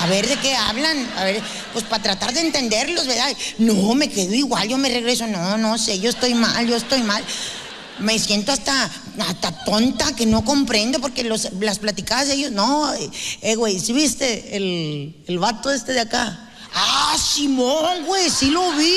a 0.00 0.06
ver 0.06 0.26
de 0.26 0.36
qué 0.36 0.56
hablan, 0.56 0.96
a 1.16 1.24
ver, 1.24 1.42
pues 1.72 1.84
para 1.84 2.02
tratar 2.02 2.32
de 2.32 2.40
entenderlos, 2.40 3.06
¿verdad? 3.06 3.30
No, 3.58 3.94
me 3.94 4.08
quedo 4.08 4.34
igual, 4.34 4.66
yo 4.66 4.78
me 4.78 4.88
regreso, 4.88 5.26
no, 5.26 5.58
no 5.58 5.76
sé, 5.76 6.00
yo 6.00 6.08
estoy 6.08 6.34
mal, 6.34 6.66
yo 6.66 6.76
estoy 6.76 7.02
mal. 7.02 7.22
Me 7.98 8.18
siento 8.18 8.50
hasta, 8.50 8.90
hasta 9.28 9.64
tonta 9.64 10.14
que 10.16 10.24
no 10.24 10.42
comprendo 10.42 11.00
porque 11.00 11.22
los, 11.22 11.48
las 11.60 11.78
platicadas 11.80 12.28
de 12.28 12.34
ellos, 12.34 12.50
no, 12.50 12.90
eh, 13.42 13.56
güey, 13.56 13.78
¿sí 13.78 13.92
viste 13.92 14.56
el, 14.56 15.22
el 15.26 15.38
vato 15.38 15.70
este 15.70 15.92
de 15.92 16.00
acá? 16.00 16.50
Ah, 16.74 17.14
Simón, 17.18 18.06
güey, 18.06 18.30
sí 18.30 18.50
lo 18.50 18.72
vi. 18.72 18.96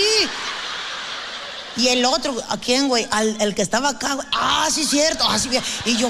Y 1.76 1.88
el 1.88 2.06
otro, 2.06 2.36
¿a 2.50 2.58
quién, 2.58 2.88
güey? 2.88 3.06
Al 3.12 3.36
el 3.42 3.56
que 3.56 3.62
estaba 3.62 3.90
acá, 3.90 4.14
güey. 4.14 4.28
Ah, 4.32 4.70
sí, 4.72 4.86
cierto. 4.86 5.26
Ah, 5.28 5.40
sí, 5.40 5.50
y 5.86 5.98
yo, 5.98 6.10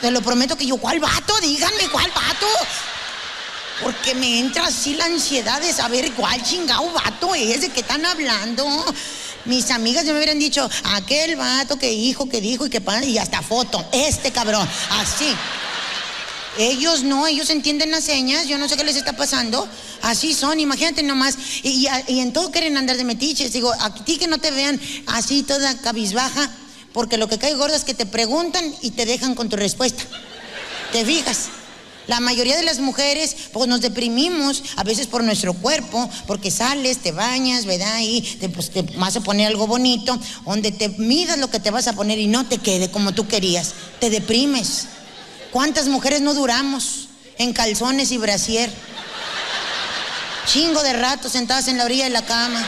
te 0.00 0.10
lo 0.10 0.22
prometo 0.22 0.56
que 0.56 0.64
yo, 0.64 0.76
¿cuál 0.76 1.00
vato? 1.00 1.38
Díganme, 1.40 1.88
¿cuál 1.90 2.10
vato? 2.14 2.46
Porque 3.82 4.14
me 4.14 4.38
entra 4.38 4.66
así 4.66 4.94
la 4.94 5.06
ansiedad 5.06 5.60
de 5.60 5.72
saber 5.72 6.12
cuál 6.12 6.42
chingado 6.42 6.90
vato 6.92 7.34
es 7.34 7.62
de 7.62 7.68
que 7.70 7.80
están 7.80 8.04
hablando. 8.06 8.64
Mis 9.44 9.70
amigas 9.72 10.04
ya 10.04 10.12
me 10.12 10.18
hubieran 10.18 10.38
dicho, 10.38 10.68
aquel 10.84 11.34
vato 11.36 11.76
que 11.76 11.88
dijo, 11.90 12.28
que 12.28 12.40
dijo 12.40 12.66
y 12.66 12.70
que 12.70 12.80
pa- 12.80 13.02
y 13.04 13.18
hasta 13.18 13.42
foto, 13.42 13.84
este 13.92 14.30
cabrón, 14.30 14.68
así. 14.90 15.34
Ellos 16.58 17.02
no, 17.02 17.26
ellos 17.26 17.48
entienden 17.50 17.90
las 17.90 18.04
señas, 18.04 18.46
yo 18.46 18.58
no 18.58 18.68
sé 18.68 18.76
qué 18.76 18.84
les 18.84 18.94
está 18.96 19.14
pasando. 19.16 19.66
Así 20.02 20.34
son, 20.34 20.60
imagínate 20.60 21.02
nomás. 21.02 21.36
Y, 21.62 21.88
y- 21.88 22.12
y 22.14 22.20
en 22.20 22.32
todo 22.32 22.50
quieren 22.52 22.76
andar 22.76 22.96
de 22.96 23.04
metiches. 23.04 23.52
Digo, 23.52 23.72
a 23.80 23.92
ti 24.04 24.18
que 24.18 24.26
no 24.28 24.38
te 24.38 24.50
vean 24.50 24.78
así 25.06 25.42
toda 25.42 25.76
cabizbaja, 25.78 26.50
porque 26.92 27.16
lo 27.16 27.26
que 27.28 27.38
cae 27.38 27.54
gorda 27.54 27.74
es 27.74 27.84
que 27.84 27.94
te 27.94 28.06
preguntan 28.06 28.62
y 28.82 28.90
te 28.90 29.06
dejan 29.06 29.34
con 29.34 29.48
tu 29.48 29.56
respuesta. 29.56 30.04
¿Te 30.92 31.04
fijas? 31.06 31.46
La 32.08 32.18
mayoría 32.18 32.56
de 32.56 32.64
las 32.64 32.80
mujeres, 32.80 33.36
pues 33.52 33.68
nos 33.68 33.80
deprimimos 33.80 34.62
a 34.76 34.82
veces 34.82 35.06
por 35.06 35.22
nuestro 35.22 35.54
cuerpo, 35.54 36.10
porque 36.26 36.50
sales, 36.50 36.98
te 36.98 37.12
bañas, 37.12 37.64
¿verdad? 37.64 38.00
Y 38.00 38.22
te, 38.22 38.48
pues, 38.48 38.70
te 38.70 38.82
vas 38.82 39.16
a 39.16 39.20
poner 39.20 39.46
algo 39.46 39.68
bonito, 39.68 40.18
donde 40.44 40.72
te 40.72 40.88
midas 40.88 41.38
lo 41.38 41.48
que 41.48 41.60
te 41.60 41.70
vas 41.70 41.86
a 41.86 41.92
poner 41.92 42.18
y 42.18 42.26
no 42.26 42.44
te 42.44 42.58
quede 42.58 42.90
como 42.90 43.12
tú 43.12 43.28
querías. 43.28 43.74
Te 44.00 44.10
deprimes. 44.10 44.86
¿Cuántas 45.52 45.86
mujeres 45.86 46.22
no 46.22 46.34
duramos 46.34 47.08
en 47.38 47.52
calzones 47.52 48.10
y 48.10 48.18
brasier? 48.18 48.70
Chingo 50.46 50.82
de 50.82 50.94
rato 50.94 51.28
sentadas 51.28 51.68
en 51.68 51.78
la 51.78 51.84
orilla 51.84 52.04
de 52.04 52.10
la 52.10 52.24
cama. 52.24 52.64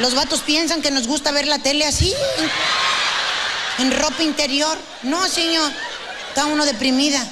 Los 0.00 0.16
vatos 0.16 0.40
piensan 0.40 0.82
que 0.82 0.90
nos 0.90 1.06
gusta 1.06 1.30
ver 1.30 1.46
la 1.46 1.60
tele 1.60 1.86
así, 1.86 2.12
en, 3.78 3.86
en 3.86 3.92
ropa 3.96 4.24
interior. 4.24 4.76
No, 5.04 5.28
señor, 5.28 5.70
está 6.30 6.46
uno 6.46 6.64
deprimida. 6.64 7.24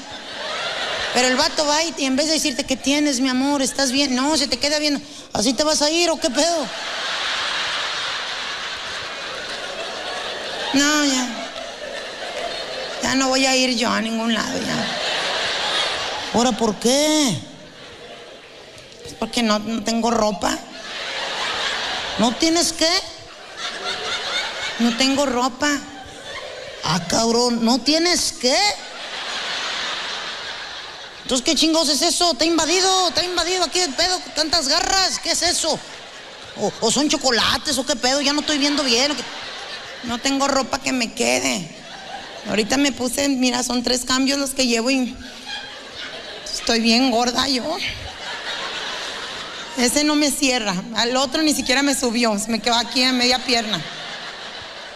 Pero 1.14 1.28
el 1.28 1.36
vato 1.36 1.66
va 1.66 1.82
y 1.84 2.04
en 2.04 2.16
vez 2.16 2.26
de 2.26 2.34
decirte 2.34 2.64
que 2.64 2.76
tienes, 2.76 3.20
mi 3.20 3.28
amor, 3.28 3.60
estás 3.60 3.92
bien, 3.92 4.14
no, 4.14 4.36
se 4.36 4.46
te 4.46 4.58
queda 4.58 4.78
viendo. 4.78 5.00
¿Así 5.32 5.52
te 5.52 5.62
vas 5.62 5.82
a 5.82 5.90
ir 5.90 6.08
o 6.10 6.18
qué 6.18 6.30
pedo? 6.30 6.66
No, 10.72 11.04
ya. 11.04 11.28
Ya 13.02 13.14
no 13.14 13.28
voy 13.28 13.44
a 13.44 13.54
ir 13.54 13.76
yo 13.76 13.90
a 13.90 14.00
ningún 14.00 14.32
lado, 14.32 14.58
ya. 14.58 14.86
¿Ahora 16.34 16.52
por 16.52 16.76
qué? 16.76 17.36
Pues 19.02 19.14
porque 19.18 19.42
no, 19.42 19.58
no 19.58 19.82
tengo 19.84 20.10
ropa. 20.10 20.58
¿No 22.18 22.34
tienes 22.36 22.72
qué? 22.72 22.90
No 24.78 24.96
tengo 24.96 25.26
ropa. 25.26 25.68
Ah, 26.84 27.00
cabrón, 27.06 27.64
¿no 27.64 27.80
tienes 27.80 28.32
qué? 28.32 28.56
Entonces, 31.22 31.44
¿qué 31.44 31.54
chingados 31.54 31.88
es 31.88 32.02
eso? 32.02 32.34
¿Te 32.34 32.44
ha 32.44 32.46
invadido? 32.46 33.10
¿Te 33.12 33.20
ha 33.20 33.24
invadido 33.24 33.64
aquí 33.64 33.78
el 33.78 33.92
pedo? 33.94 34.18
¿Tantas 34.34 34.68
garras? 34.68 35.18
¿Qué 35.20 35.30
es 35.30 35.42
eso? 35.42 35.78
¿O, 36.80 36.90
son 36.90 37.08
chocolates 37.08 37.78
o 37.78 37.86
qué 37.86 37.96
pedo? 37.96 38.20
Ya 38.20 38.32
no 38.32 38.40
estoy 38.40 38.58
viendo 38.58 38.82
bien. 38.82 39.12
No 40.04 40.18
tengo 40.18 40.48
ropa 40.48 40.80
que 40.80 40.92
me 40.92 41.12
quede. 41.12 41.68
Ahorita 42.48 42.76
me 42.76 42.90
puse, 42.92 43.28
mira, 43.28 43.62
son 43.62 43.82
tres 43.82 44.04
cambios 44.04 44.38
los 44.38 44.50
que 44.50 44.66
llevo 44.66 44.90
y 44.90 45.16
estoy 46.52 46.80
bien 46.80 47.10
gorda 47.10 47.48
yo. 47.48 47.76
Ese 49.78 50.04
no 50.04 50.16
me 50.16 50.30
cierra. 50.30 50.74
Al 50.96 51.16
otro 51.16 51.42
ni 51.42 51.54
siquiera 51.54 51.82
me 51.82 51.94
subió. 51.94 52.36
Se 52.38 52.50
me 52.50 52.60
quedó 52.60 52.74
aquí 52.74 53.02
a 53.04 53.12
media 53.12 53.38
pierna. 53.38 53.80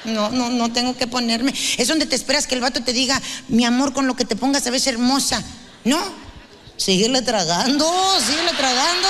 No, 0.04 0.30
no, 0.30 0.50
no 0.50 0.72
tengo 0.72 0.96
que 0.96 1.06
ponerme. 1.06 1.54
Es 1.78 1.88
donde 1.88 2.06
te 2.06 2.16
esperas 2.16 2.46
que 2.46 2.56
el 2.56 2.60
vato 2.60 2.82
te 2.82 2.92
diga, 2.92 3.20
mi 3.48 3.64
amor, 3.64 3.92
con 3.92 4.06
lo 4.06 4.16
que 4.16 4.24
te 4.24 4.36
pongas 4.36 4.64
te 4.64 4.70
ves 4.70 4.86
hermosa. 4.86 5.42
No. 5.86 6.00
Síguele 6.76 7.22
tragando, 7.22 7.88
síguele 8.20 8.52
tragando. 8.52 9.08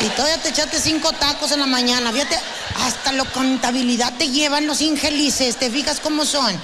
Y 0.00 0.08
todavía 0.10 0.42
te 0.42 0.50
echaste 0.50 0.78
cinco 0.78 1.10
tacos 1.12 1.52
en 1.52 1.60
la 1.60 1.66
mañana. 1.66 2.12
Fíjate, 2.12 2.38
hasta 2.76 3.12
la 3.12 3.24
contabilidad 3.24 4.12
te 4.18 4.28
llevan 4.28 4.66
los 4.66 4.82
ingelices. 4.82 5.56
¿Te 5.56 5.70
fijas 5.70 6.00
cómo 6.00 6.26
son? 6.26 6.54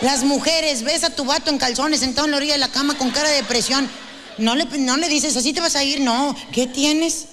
Las 0.00 0.24
mujeres, 0.24 0.82
ves 0.82 1.04
a 1.04 1.10
tu 1.10 1.26
vato 1.26 1.50
en 1.50 1.58
calzones 1.58 2.00
sentado 2.00 2.24
en 2.24 2.30
la 2.32 2.36
orilla 2.38 2.54
de 2.54 2.58
la 2.58 2.72
cama 2.72 2.96
con 2.96 3.10
cara 3.10 3.28
de 3.28 3.36
depresión. 3.36 3.88
No 4.38 4.56
le, 4.56 4.64
no 4.64 4.96
le 4.96 5.10
dices, 5.10 5.36
así 5.36 5.52
te 5.52 5.60
vas 5.60 5.76
a 5.76 5.84
ir. 5.84 6.00
No, 6.00 6.34
¿qué 6.52 6.66
tienes? 6.66 7.26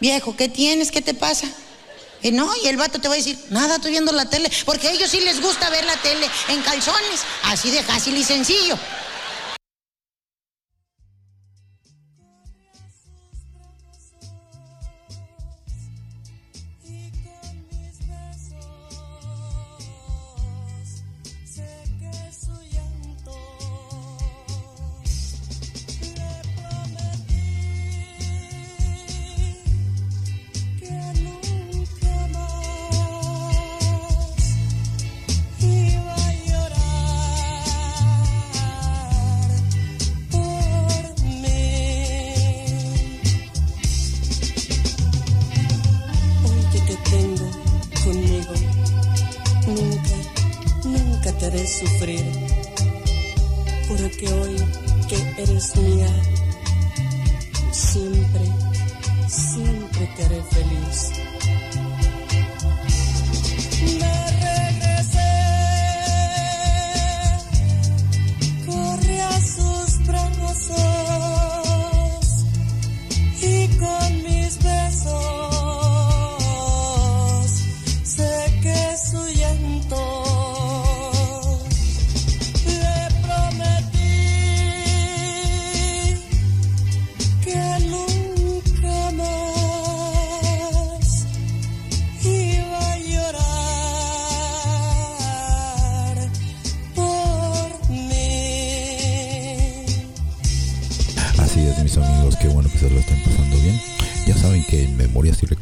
Viejo, 0.00 0.36
¿qué 0.36 0.48
tienes? 0.48 0.90
¿Qué 0.90 1.00
te 1.00 1.14
pasa? 1.14 1.46
No, 2.32 2.50
y 2.62 2.68
el 2.68 2.76
vato 2.76 3.00
te 3.00 3.08
va 3.08 3.14
a 3.14 3.16
decir, 3.16 3.38
nada, 3.50 3.76
estoy 3.76 3.92
viendo 3.92 4.12
la 4.12 4.28
tele, 4.28 4.50
porque 4.64 4.88
a 4.88 4.90
ellos 4.90 5.10
sí 5.10 5.20
les 5.20 5.40
gusta 5.40 5.70
ver 5.70 5.84
la 5.84 5.96
tele 5.96 6.28
en 6.48 6.62
calzones, 6.62 7.20
así 7.44 7.70
de 7.70 7.82
fácil 7.82 8.16
y 8.16 8.24
sencillo. 8.24 8.78
eres 55.56 55.76
mía. 55.76 56.08
Siempre, 57.72 58.42
siempre 59.26 60.06
te 60.16 60.24
haré 60.24 60.42
feliz. 60.42 61.15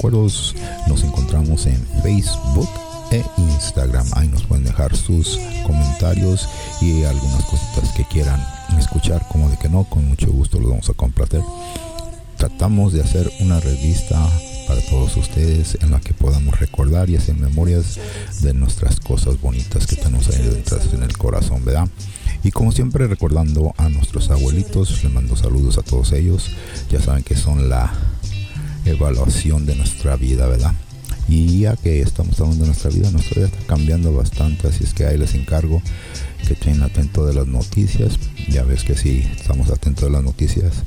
Nos 0.05 1.03
encontramos 1.03 1.65
en 1.65 1.83
Facebook 2.03 2.69
e 3.11 3.25
Instagram. 3.39 4.07
Ahí 4.13 4.29
nos 4.29 4.45
pueden 4.45 4.65
dejar 4.65 4.95
sus 4.95 5.39
comentarios 5.67 6.47
y 6.83 7.05
algunas 7.05 7.43
cositas 7.47 7.91
que 7.97 8.05
quieran 8.05 8.39
escuchar, 8.79 9.27
como 9.33 9.49
de 9.49 9.57
que 9.57 9.71
no, 9.71 9.85
con 9.85 10.07
mucho 10.07 10.31
gusto 10.31 10.61
los 10.61 10.69
vamos 10.69 10.91
a 10.91 10.93
complacer. 10.93 11.41
Tratamos 12.37 12.93
de 12.93 13.01
hacer 13.01 13.33
una 13.41 13.61
revista 13.61 14.23
para 14.69 14.83
todos 14.83 15.17
ustedes 15.17 15.79
en 15.81 15.91
la 15.91 16.01
que 16.01 16.13
podamos 16.13 16.61
recordar 16.61 17.09
y 17.09 17.17
hacer 17.17 17.37
memorias 17.37 17.99
de 18.43 18.53
nuestras 18.53 19.01
cosas 19.01 19.41
bonitas 19.41 19.87
que 19.87 19.97
tenemos 19.97 20.29
ahí 20.29 20.63
en 20.93 21.03
el 21.03 21.17
corazón, 21.17 21.65
¿verdad? 21.65 21.89
Y 22.43 22.51
como 22.51 22.73
siempre 22.73 23.07
recordando 23.07 23.73
a 23.79 23.89
nuestros 23.89 24.29
abuelitos, 24.29 25.03
les 25.03 25.11
mando 25.11 25.35
saludos 25.35 25.79
a 25.79 25.83
todos 25.83 26.13
ellos. 26.13 26.51
Ya 26.91 27.01
saben 27.01 27.25
que 27.25 27.37
son 27.37 27.71
la 27.71 27.91
evaluación 28.85 29.67
de 29.67 29.75
nuestra 29.77 30.17
vida, 30.17 30.47
¿verdad? 30.47 30.73
Y 31.29 31.61
ya 31.61 31.77
que 31.77 32.03
estamos 32.03 32.39
hablando 32.41 32.65
de 32.65 32.67
nuestra 32.69 32.91
vida, 32.91 33.11
nuestra 33.11 33.37
vida 33.37 33.47
está 33.47 33.67
cambiando 33.67 34.13
bastante, 34.13 34.69
así 34.69 34.85
es 34.85 34.93
que 34.93 35.07
ahí 35.07 35.17
les 35.17 35.35
encargo 35.35 35.81
que 36.47 36.53
estén 36.53 36.83
atentos 36.83 37.27
de 37.27 37.35
las 37.35 37.47
noticias. 37.47 38.19
Ya 38.49 38.63
ves 38.63 38.85
que 38.85 38.95
si 38.95 39.21
estamos 39.37 39.71
atentos 39.71 40.05
de 40.05 40.11
las 40.11 40.23
noticias, 40.23 40.83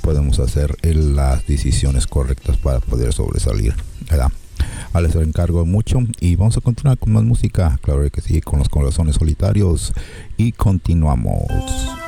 podemos 0.00 0.38
hacer 0.38 0.76
las 0.82 1.46
decisiones 1.46 2.06
correctas 2.06 2.56
para 2.56 2.80
poder 2.80 3.12
sobresalir, 3.12 3.74
¿verdad? 4.08 4.32
Ahora 4.92 5.08
les 5.08 5.16
encargo 5.16 5.64
mucho 5.64 6.00
y 6.20 6.36
vamos 6.36 6.56
a 6.56 6.60
continuar 6.60 6.98
con 6.98 7.12
más 7.12 7.24
música, 7.24 7.78
claro 7.82 8.08
que 8.10 8.20
sí, 8.20 8.40
con 8.40 8.58
los 8.58 8.68
corazones 8.68 9.16
solitarios 9.16 9.92
y 10.36 10.52
continuamos. 10.52 12.01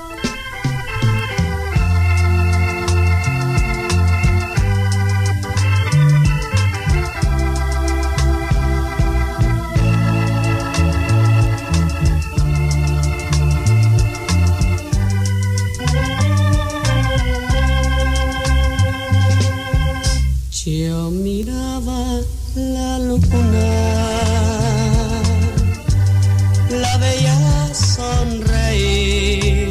La 26.71 26.97
veía 26.99 27.37
sonreír, 27.73 29.69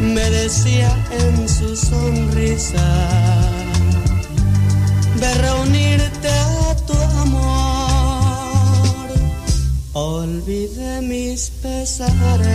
me 0.00 0.30
decía 0.30 0.94
en 1.10 1.48
su 1.48 1.74
sonrisa 1.74 3.08
de 5.20 5.34
reunirte 5.34 6.28
a 6.28 6.76
tu 6.86 6.92
amor. 7.22 7.48
Olvidé 9.94 11.00
mis 11.00 11.50
pesares 11.62 12.48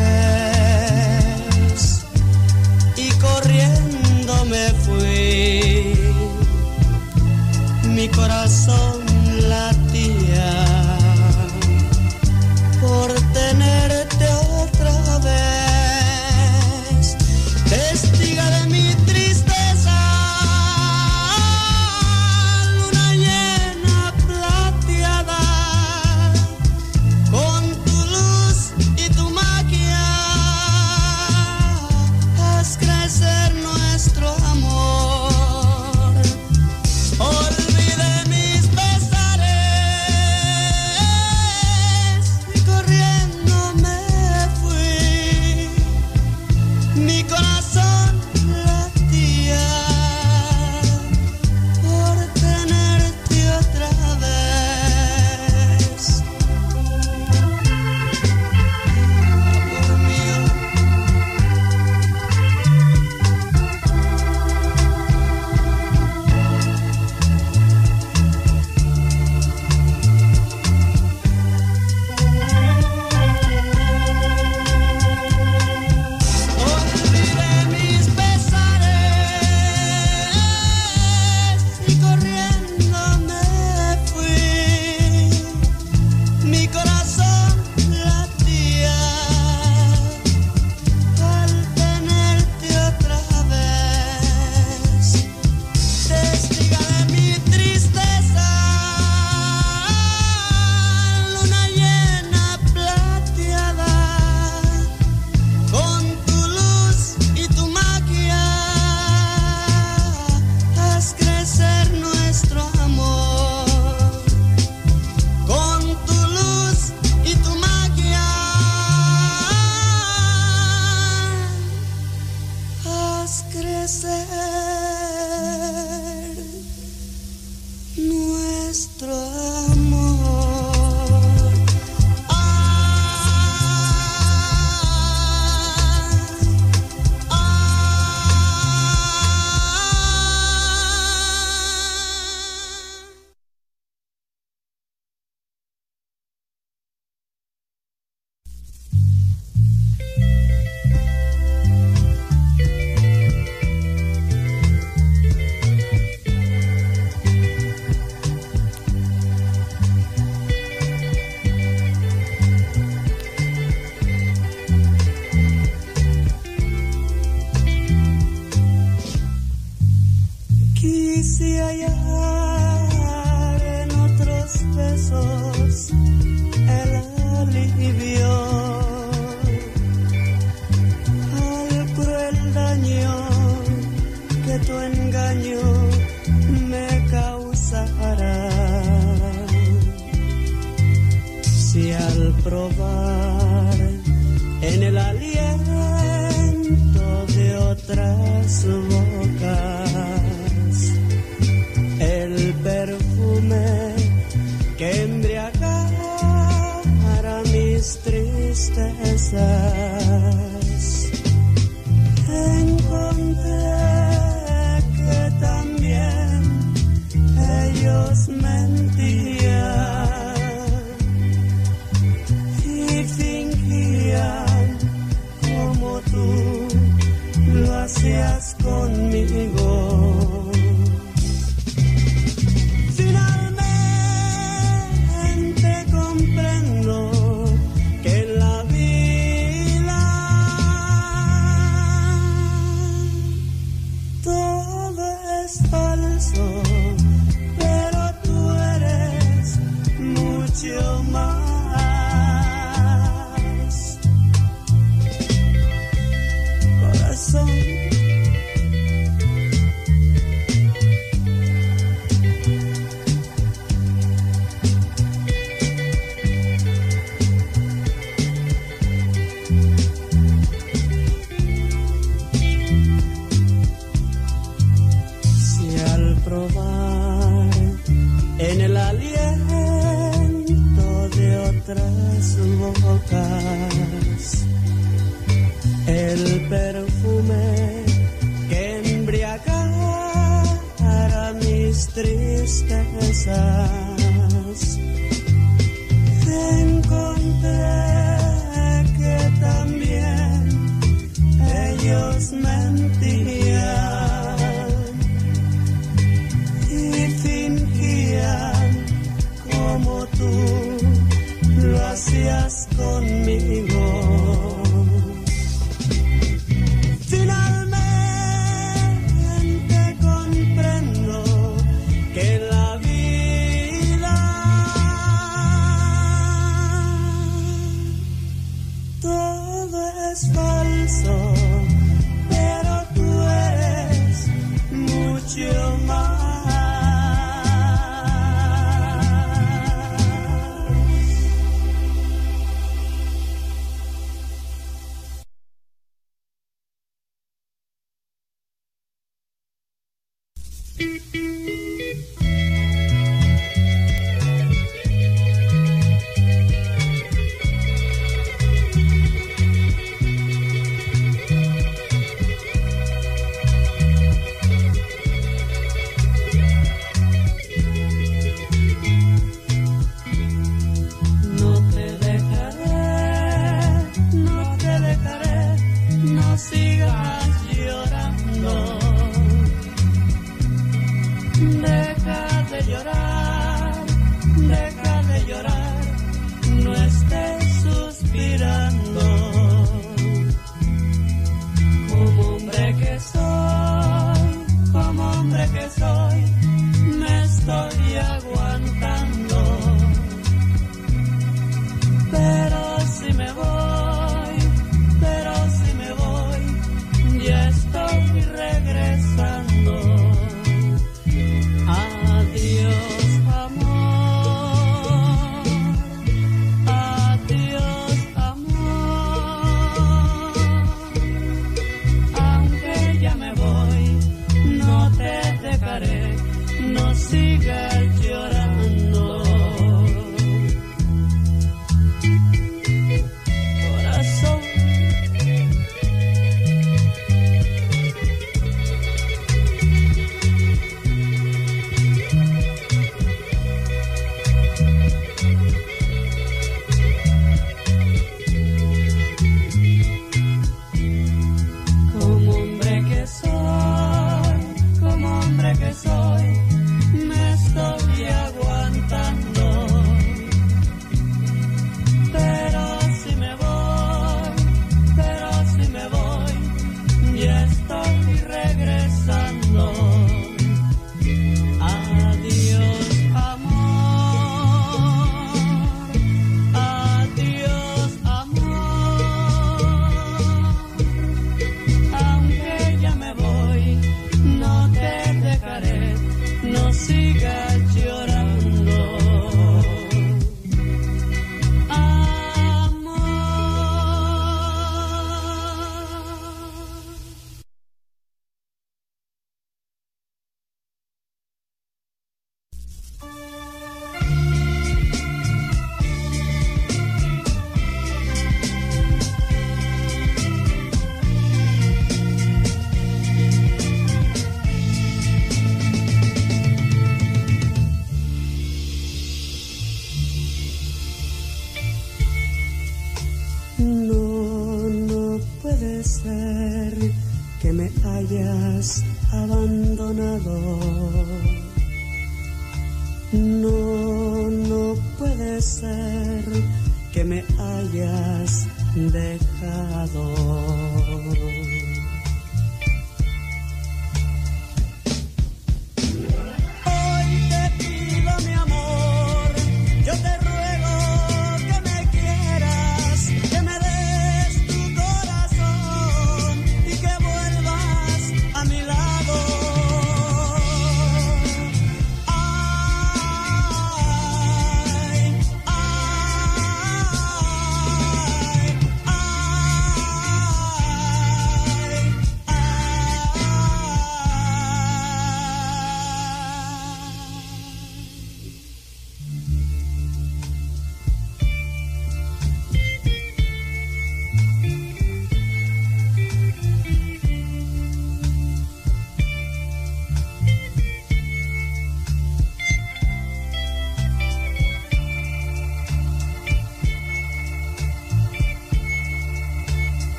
y 2.95 3.09
corriendo 3.13 4.45
me 4.45 4.69
fui. 4.83 5.02
Corazón 8.15 8.92